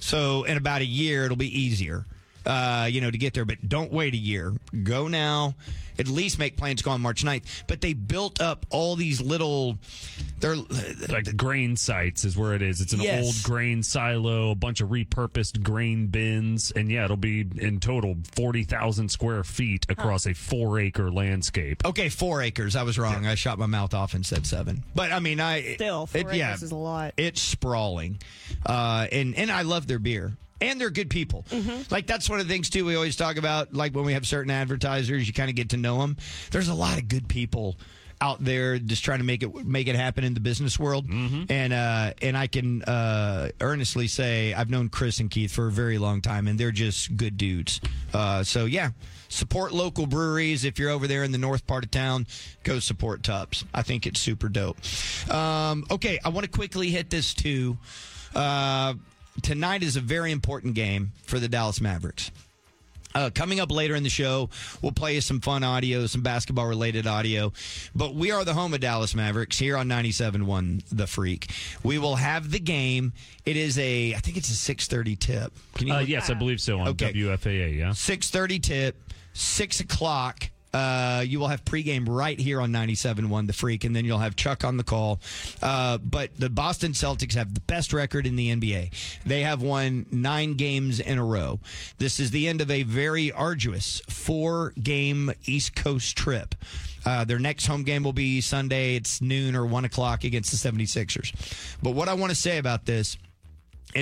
So 0.00 0.44
in 0.44 0.56
about 0.56 0.80
a 0.80 0.86
year, 0.86 1.24
it'll 1.24 1.36
be 1.36 1.60
easier. 1.60 2.06
Uh, 2.46 2.88
you 2.90 3.00
know, 3.00 3.10
to 3.10 3.18
get 3.18 3.34
there, 3.34 3.44
but 3.44 3.68
don't 3.68 3.92
wait 3.92 4.14
a 4.14 4.18
year. 4.18 4.54
Go 4.82 5.08
now. 5.08 5.54
At 5.98 6.06
least 6.06 6.38
make 6.38 6.56
plans 6.56 6.78
to 6.78 6.84
go 6.84 6.92
on 6.92 7.00
March 7.00 7.24
9th. 7.24 7.64
But 7.66 7.80
they 7.80 7.92
built 7.92 8.40
up 8.40 8.64
all 8.70 8.94
these 8.94 9.20
little. 9.20 9.78
They're 10.38 10.54
like 10.54 11.24
the 11.24 11.32
grain 11.36 11.74
sites 11.74 12.24
is 12.24 12.36
where 12.36 12.54
it 12.54 12.62
is. 12.62 12.80
It's 12.80 12.92
an 12.92 13.00
Yes. 13.00 13.24
old 13.24 13.42
grain 13.42 13.82
silo, 13.82 14.52
a 14.52 14.54
bunch 14.54 14.80
of 14.80 14.90
repurposed 14.90 15.60
grain 15.64 16.06
bins, 16.06 16.70
and 16.70 16.88
yeah, 16.88 17.04
it'll 17.04 17.16
be 17.16 17.44
in 17.56 17.80
total 17.80 18.16
forty 18.36 18.62
thousand 18.62 19.08
square 19.10 19.42
feet 19.42 19.86
across 19.88 20.26
a 20.26 20.34
four 20.34 20.78
acre 20.78 21.10
landscape. 21.10 21.84
Okay, 21.84 22.08
four 22.08 22.42
acres. 22.42 22.76
I 22.76 22.84
was 22.84 22.96
wrong. 22.96 23.26
I 23.26 23.34
shot 23.34 23.58
my 23.58 23.66
mouth 23.66 23.92
off 23.92 24.14
and 24.14 24.24
said 24.24 24.46
seven. 24.46 24.84
But 24.94 25.10
I 25.10 25.18
mean, 25.18 25.40
I 25.40 25.74
Still, 25.74 26.06
four 26.06 26.30
acres 26.30 26.62
is 26.62 26.70
a 26.70 26.76
lot. 26.76 27.14
It's 27.16 27.42
sprawling, 27.42 28.20
uh, 28.64 29.08
and 29.10 29.34
and 29.34 29.50
I 29.50 29.62
love 29.62 29.88
their 29.88 29.98
beer. 29.98 30.36
And 30.60 30.80
they're 30.80 30.90
good 30.90 31.10
people. 31.10 31.44
Mm-hmm. 31.50 31.92
Like 31.92 32.06
that's 32.06 32.28
one 32.28 32.40
of 32.40 32.48
the 32.48 32.52
things 32.52 32.70
too. 32.70 32.84
We 32.84 32.96
always 32.96 33.16
talk 33.16 33.36
about. 33.36 33.74
Like 33.74 33.94
when 33.94 34.04
we 34.04 34.14
have 34.14 34.26
certain 34.26 34.50
advertisers, 34.50 35.26
you 35.26 35.32
kind 35.32 35.50
of 35.50 35.56
get 35.56 35.70
to 35.70 35.76
know 35.76 35.98
them. 35.98 36.16
There's 36.50 36.68
a 36.68 36.74
lot 36.74 36.98
of 36.98 37.08
good 37.08 37.28
people 37.28 37.76
out 38.20 38.42
there 38.42 38.78
just 38.78 39.04
trying 39.04 39.18
to 39.18 39.24
make 39.24 39.42
it 39.42 39.54
make 39.64 39.86
it 39.86 39.94
happen 39.94 40.24
in 40.24 40.34
the 40.34 40.40
business 40.40 40.78
world. 40.78 41.08
Mm-hmm. 41.08 41.44
And 41.50 41.72
uh, 41.72 42.12
and 42.20 42.36
I 42.36 42.46
can 42.46 42.82
uh, 42.82 43.50
earnestly 43.60 44.08
say 44.08 44.54
I've 44.54 44.70
known 44.70 44.88
Chris 44.88 45.20
and 45.20 45.30
Keith 45.30 45.52
for 45.52 45.68
a 45.68 45.70
very 45.70 45.98
long 45.98 46.20
time, 46.20 46.48
and 46.48 46.58
they're 46.58 46.70
just 46.72 47.16
good 47.16 47.36
dudes. 47.36 47.80
Uh, 48.12 48.42
so 48.42 48.64
yeah, 48.64 48.90
support 49.28 49.72
local 49.72 50.06
breweries. 50.06 50.64
If 50.64 50.78
you're 50.78 50.90
over 50.90 51.06
there 51.06 51.22
in 51.22 51.32
the 51.32 51.38
north 51.38 51.66
part 51.66 51.84
of 51.84 51.90
town, 51.90 52.26
go 52.64 52.78
support 52.78 53.22
Tupps. 53.22 53.64
I 53.72 53.82
think 53.82 54.06
it's 54.06 54.20
super 54.20 54.48
dope. 54.48 54.78
Um, 55.30 55.84
okay, 55.90 56.18
I 56.24 56.30
want 56.30 56.44
to 56.44 56.50
quickly 56.50 56.90
hit 56.90 57.10
this 57.10 57.34
too. 57.34 57.78
Tonight 59.42 59.82
is 59.82 59.96
a 59.96 60.00
very 60.00 60.32
important 60.32 60.74
game 60.74 61.12
for 61.24 61.38
the 61.38 61.48
Dallas 61.48 61.80
Mavericks. 61.80 62.30
Uh, 63.14 63.30
coming 63.34 63.58
up 63.58 63.70
later 63.72 63.94
in 63.96 64.02
the 64.02 64.10
show, 64.10 64.50
we'll 64.82 64.92
play 64.92 65.14
you 65.14 65.20
some 65.22 65.40
fun 65.40 65.64
audio, 65.64 66.06
some 66.06 66.20
basketball 66.22 66.66
related 66.66 67.06
audio. 67.06 67.52
But 67.94 68.14
we 68.14 68.30
are 68.30 68.44
the 68.44 68.52
home 68.52 68.74
of 68.74 68.80
Dallas 68.80 69.14
Mavericks 69.14 69.58
here 69.58 69.76
on 69.78 69.88
97.1 69.88 70.82
The 70.92 71.06
Freak. 71.06 71.50
We 71.82 71.98
will 71.98 72.16
have 72.16 72.50
the 72.50 72.60
game. 72.60 73.14
It 73.46 73.56
is 73.56 73.78
a, 73.78 74.14
I 74.14 74.18
think 74.18 74.36
it's 74.36 74.50
a 74.50 74.74
6.30 74.74 75.18
tip. 75.18 75.52
Can 75.74 75.86
you 75.88 75.94
Uh, 75.94 75.98
yes, 76.00 76.28
I 76.28 76.34
believe 76.34 76.60
so 76.60 76.80
on 76.80 76.88
Okay. 76.88 77.12
WFAA. 77.14 77.78
Yeah. 77.78 77.90
6.30 77.90 78.62
tip, 78.62 79.12
6 79.32 79.80
o'clock. 79.80 80.50
Uh, 80.78 81.22
you 81.22 81.40
will 81.40 81.48
have 81.48 81.64
pregame 81.64 82.06
right 82.08 82.38
here 82.38 82.60
on 82.60 82.70
97.1 82.70 83.48
The 83.48 83.52
Freak, 83.52 83.82
and 83.82 83.96
then 83.96 84.04
you'll 84.04 84.18
have 84.18 84.36
Chuck 84.36 84.62
on 84.62 84.76
the 84.76 84.84
call. 84.84 85.18
Uh, 85.60 85.98
but 85.98 86.30
the 86.38 86.48
Boston 86.48 86.92
Celtics 86.92 87.34
have 87.34 87.52
the 87.52 87.60
best 87.62 87.92
record 87.92 88.28
in 88.28 88.36
the 88.36 88.54
NBA. 88.54 88.90
They 89.26 89.42
have 89.42 89.60
won 89.60 90.06
nine 90.12 90.54
games 90.54 91.00
in 91.00 91.18
a 91.18 91.24
row. 91.24 91.58
This 91.98 92.20
is 92.20 92.30
the 92.30 92.46
end 92.46 92.60
of 92.60 92.70
a 92.70 92.84
very 92.84 93.32
arduous 93.32 94.00
four 94.08 94.72
game 94.80 95.32
East 95.46 95.74
Coast 95.74 96.16
trip. 96.16 96.54
Uh, 97.04 97.24
their 97.24 97.40
next 97.40 97.66
home 97.66 97.82
game 97.82 98.04
will 98.04 98.12
be 98.12 98.40
Sunday. 98.40 98.94
It's 98.94 99.20
noon 99.20 99.56
or 99.56 99.66
1 99.66 99.84
o'clock 99.84 100.22
against 100.22 100.52
the 100.52 100.70
76ers. 100.70 101.76
But 101.82 101.90
what 101.92 102.08
I 102.08 102.14
want 102.14 102.30
to 102.30 102.36
say 102.36 102.58
about 102.58 102.84
this 102.84 103.16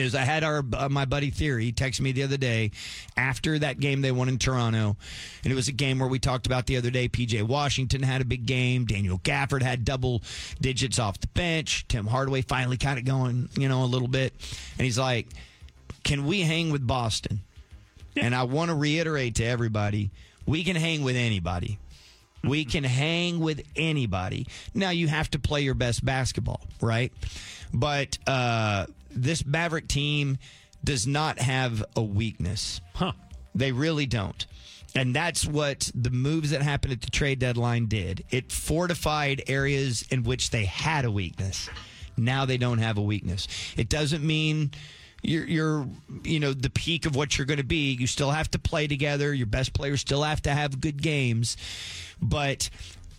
is 0.03 0.15
I 0.15 0.23
had 0.23 0.45
our 0.45 0.65
uh, 0.73 0.89
my 0.89 1.05
buddy 1.05 1.31
Theory 1.31 1.73
text 1.73 2.01
me 2.01 2.13
the 2.13 2.23
other 2.23 2.37
day 2.37 2.71
after 3.17 3.59
that 3.59 3.81
game 3.81 4.03
they 4.03 4.13
won 4.13 4.29
in 4.29 4.39
Toronto, 4.39 4.97
and 5.45 5.53
it 5.53 5.57
was 5.57 5.69
a 5.69 5.73
game 5.73 5.99
where 5.99 6.09
we 6.09 6.19
talked 6.19 6.47
about 6.47 6.67
the 6.67 6.77
other 6.77 6.91
day. 6.91 7.09
PJ 7.09 7.43
Washington 7.43 8.03
had 8.03 8.21
a 8.21 8.25
big 8.25 8.47
game. 8.47 8.85
Daniel 8.85 9.19
Gafford 9.19 9.63
had 9.63 9.85
double 9.85 10.23
digits 10.61 10.99
off 10.99 11.21
the 11.21 11.29
bench. 11.29 11.87
Tim 11.89 12.07
Hardaway 12.07 12.43
finally 12.43 12.77
kind 12.77 12.99
of 12.99 13.05
going, 13.05 13.49
you 13.57 13.69
know, 13.69 13.85
a 13.85 13.87
little 13.87 14.09
bit, 14.09 14.33
and 14.79 14.85
he's 14.85 14.99
like, 14.99 15.29
"Can 16.05 16.27
we 16.27 16.41
hang 16.41 16.71
with 16.71 16.87
Boston?" 16.87 17.41
And 18.17 18.35
I 18.35 18.45
want 18.45 18.71
to 18.71 18.75
reiterate 18.75 19.35
to 19.37 19.45
everybody, 19.45 20.11
we 20.47 20.65
can 20.65 20.77
hang 20.77 21.03
with 21.03 21.17
anybody. 21.17 21.79
We 22.43 22.65
can 22.65 22.85
hang 22.85 23.41
with 23.41 23.63
anybody. 23.75 24.47
Now 24.75 24.91
you 24.91 25.09
have 25.09 25.31
to 25.33 25.39
play 25.39 25.63
your 25.63 25.75
best 25.75 26.05
basketball, 26.05 26.61
right? 26.81 27.13
But 27.75 28.19
uh, 28.27 28.87
this 29.17 29.45
Maverick 29.45 29.89
team 29.89 30.39
does 30.85 31.07
not 31.07 31.39
have 31.39 31.85
a 31.97 32.03
weakness. 32.03 32.81
Huh. 32.95 33.13
They 33.55 33.73
really 33.73 34.07
don't. 34.07 34.47
And 34.95 35.15
that's 35.15 35.45
what 35.45 35.91
the 35.95 36.11
moves 36.11 36.51
that 36.51 36.63
happened 36.63 36.93
at 36.93 37.03
the 37.03 37.11
trade 37.11 37.39
deadline 37.39 37.87
did. 37.87 38.25
It 38.31 38.51
fortified 38.51 39.43
areas 39.47 40.07
in 40.11 40.23
which 40.23 40.51
they 40.51 40.65
had 40.65 41.05
a 41.05 41.11
weakness. 41.11 41.69
Now 42.17 42.47
they 42.47 42.57
don't 42.57 42.79
have 42.79 42.97
a 42.97 43.03
weakness. 43.03 43.47
It 43.77 43.91
doesn't 43.91 44.27
mean 44.27 44.71
you're, 45.23 45.45
you're 45.45 45.87
you 46.23 46.41
know 46.41 46.53
the 46.53 46.71
peak 46.71 47.05
of 47.05 47.15
what 47.15 47.37
you're 47.37 47.47
going 47.47 47.59
to 47.59 47.65
be. 47.65 47.93
You 47.93 48.07
still 48.07 48.31
have 48.31 48.51
to 48.53 48.59
play 48.59 48.87
together. 48.87 49.35
Your 49.35 49.47
best 49.47 49.75
players 49.75 50.01
still 50.01 50.23
have 50.23 50.41
to 50.43 50.51
have 50.51 50.81
good 50.81 51.03
games. 51.03 51.57
But 52.23 52.71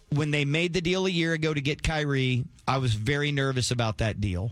when 0.10 0.32
they 0.32 0.46
made 0.46 0.74
the 0.74 0.82
deal 0.82 1.06
a 1.06 1.10
year 1.12 1.34
ago 1.34 1.54
to 1.54 1.62
get 1.62 1.84
Kyrie, 1.84 2.46
I 2.68 2.78
was 2.78 2.94
very 2.94 3.32
nervous 3.32 3.72
about 3.72 4.00
that 4.00 4.20
deal. 4.20 4.52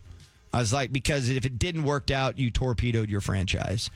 I 0.56 0.60
was 0.60 0.72
like, 0.72 0.94
because 0.94 1.30
if 1.30 1.46
it 1.46 1.60
didn't 1.60 1.84
work 1.84 2.10
out, 2.10 2.40
you 2.40 2.50
torpedoed 2.50 3.10
your 3.10 3.20
franchise. 3.20 3.90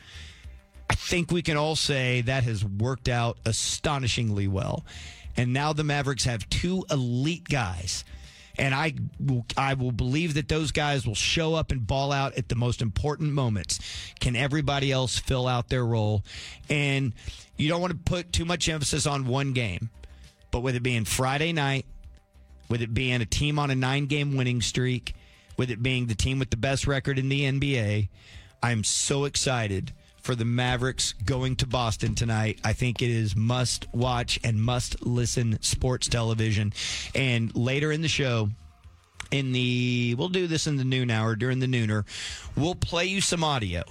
I 0.90 0.94
think 0.94 1.32
we 1.32 1.42
can 1.42 1.56
all 1.56 1.78
say 1.78 2.20
that 2.20 2.44
has 2.44 2.66
worked 2.66 3.08
out 3.08 3.38
astonishingly 3.46 4.50
well. 4.50 4.84
And 5.38 5.54
now 5.54 5.72
the 5.72 5.86
Mavericks 5.86 6.26
have 6.26 6.50
two 6.50 6.86
elite 6.92 7.48
guys. 7.48 8.04
And 8.58 8.76
I 8.76 8.96
will, 9.22 9.46
I 9.56 9.76
will 9.76 9.94
believe 9.94 10.34
that 10.34 10.50
those 10.50 10.74
guys 10.74 11.08
will 11.08 11.16
show 11.16 11.56
up 11.56 11.72
and 11.72 11.88
ball 11.88 12.12
out 12.12 12.38
at 12.38 12.50
the 12.50 12.56
most 12.56 12.82
important 12.82 13.32
moments. 13.32 13.80
Can 14.20 14.36
everybody 14.36 14.92
else 14.92 15.18
fill 15.18 15.48
out 15.48 15.70
their 15.70 15.86
role? 15.86 16.26
And 16.70 17.14
you 17.56 17.70
don't 17.70 17.80
want 17.80 17.94
to 17.94 18.00
put 18.00 18.34
too 18.34 18.44
much 18.44 18.68
emphasis 18.68 19.08
on 19.08 19.28
one 19.28 19.54
game. 19.54 19.92
But 20.52 20.60
with 20.60 20.76
it 20.76 20.84
being 20.84 21.06
Friday 21.06 21.54
night, 21.54 21.86
with 22.68 22.82
it 22.82 22.94
being 22.94 23.22
a 23.22 23.26
team 23.26 23.58
on 23.60 23.72
a 23.72 23.76
nine 23.76 24.08
game 24.08 24.36
winning 24.36 24.62
streak, 24.62 25.16
with 25.60 25.70
it 25.70 25.84
being 25.84 26.08
the 26.08 26.16
team 26.16 26.40
with 26.40 26.50
the 26.50 26.58
best 26.58 26.88
record 26.88 27.20
in 27.20 27.28
the 27.28 27.42
NBA, 27.42 28.08
I'm 28.64 28.82
so 28.86 29.26
excited 29.26 29.92
for 30.22 30.34
the 30.34 30.46
Mavericks 30.46 31.12
going 31.26 31.58
to 31.58 31.68
Boston 31.68 32.16
tonight. 32.16 32.60
I 32.64 32.72
think 32.72 33.02
it 33.02 33.10
is 33.10 33.36
must 33.36 33.86
watch 33.94 34.40
and 34.42 34.62
must 34.62 35.06
listen 35.06 35.62
sports 35.62 36.08
television. 36.08 36.72
And 37.14 37.54
later 37.58 37.92
in 37.92 38.02
the 38.02 38.08
show, 38.08 38.50
in 39.32 39.52
the 39.52 40.16
we'll 40.18 40.30
do 40.30 40.48
this 40.48 40.66
in 40.66 40.78
the 40.78 40.86
noon 40.86 41.12
hour 41.12 41.36
during 41.36 41.60
the 41.60 41.68
nooner, 41.68 42.06
we'll 42.56 42.74
play 42.74 43.08
you 43.08 43.20
some 43.20 43.44
audio 43.44 43.84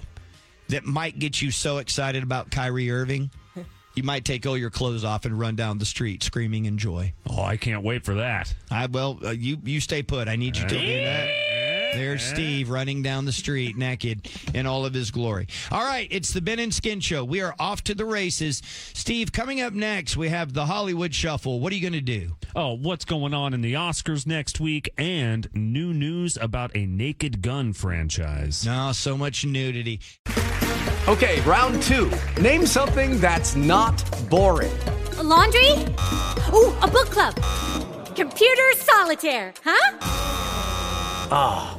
that 0.69 0.85
might 0.85 1.19
get 1.19 1.39
you 1.39 1.51
so 1.51 1.77
excited 1.77 2.23
about 2.23 2.49
Kyrie 2.49 2.89
Irving. 2.91 3.29
You 3.95 4.03
might 4.03 4.23
take 4.23 4.45
all 4.45 4.57
your 4.57 4.69
clothes 4.69 5.03
off 5.03 5.25
and 5.25 5.37
run 5.37 5.57
down 5.57 5.77
the 5.77 5.83
street 5.83 6.23
screaming 6.23 6.65
in 6.65 6.77
joy. 6.77 7.11
Oh, 7.27 7.41
I 7.41 7.57
can't 7.57 7.83
wait 7.83 8.05
for 8.05 8.13
that. 8.13 8.53
I 8.71 8.85
well, 8.85 9.19
uh, 9.25 9.31
you 9.31 9.57
you 9.65 9.81
stay 9.81 10.03
put. 10.03 10.29
I 10.29 10.37
need 10.37 10.55
you 10.55 10.63
to 10.63 10.69
do 10.69 11.03
that. 11.03 11.48
There's 11.93 12.23
Steve 12.23 12.69
running 12.69 13.01
down 13.01 13.25
the 13.25 13.31
street 13.31 13.77
naked 13.77 14.29
in 14.53 14.65
all 14.65 14.85
of 14.85 14.93
his 14.93 15.11
glory. 15.11 15.47
All 15.71 15.83
right, 15.83 16.07
it's 16.11 16.31
the 16.33 16.41
Ben 16.41 16.59
and 16.59 16.73
Skin 16.73 16.99
Show. 16.99 17.23
We 17.23 17.41
are 17.41 17.55
off 17.59 17.83
to 17.85 17.95
the 17.95 18.05
races. 18.05 18.61
Steve, 18.93 19.31
coming 19.31 19.61
up 19.61 19.73
next, 19.73 20.17
we 20.17 20.29
have 20.29 20.53
the 20.53 20.65
Hollywood 20.65 21.13
Shuffle. 21.13 21.59
What 21.59 21.71
are 21.71 21.75
you 21.75 21.81
going 21.81 21.93
to 21.93 22.01
do? 22.01 22.35
Oh, 22.55 22.73
what's 22.73 23.05
going 23.05 23.33
on 23.33 23.53
in 23.53 23.61
the 23.61 23.73
Oscars 23.73 24.25
next 24.27 24.59
week 24.59 24.89
and 24.97 25.47
new 25.53 25.93
news 25.93 26.37
about 26.39 26.75
a 26.75 26.85
Naked 26.85 27.41
Gun 27.41 27.73
franchise. 27.73 28.65
No, 28.65 28.91
so 28.91 29.17
much 29.17 29.45
nudity. 29.45 29.99
Okay, 31.07 31.41
round 31.41 31.81
two. 31.81 32.11
Name 32.39 32.65
something 32.65 33.19
that's 33.19 33.55
not 33.55 34.03
boring. 34.29 34.71
A 35.17 35.23
laundry? 35.23 35.71
Ooh, 36.53 36.75
a 36.81 36.87
book 36.87 37.09
club. 37.09 37.35
Computer 38.15 38.61
solitaire, 38.75 39.53
huh? 39.63 39.97
Ah, 41.31 41.78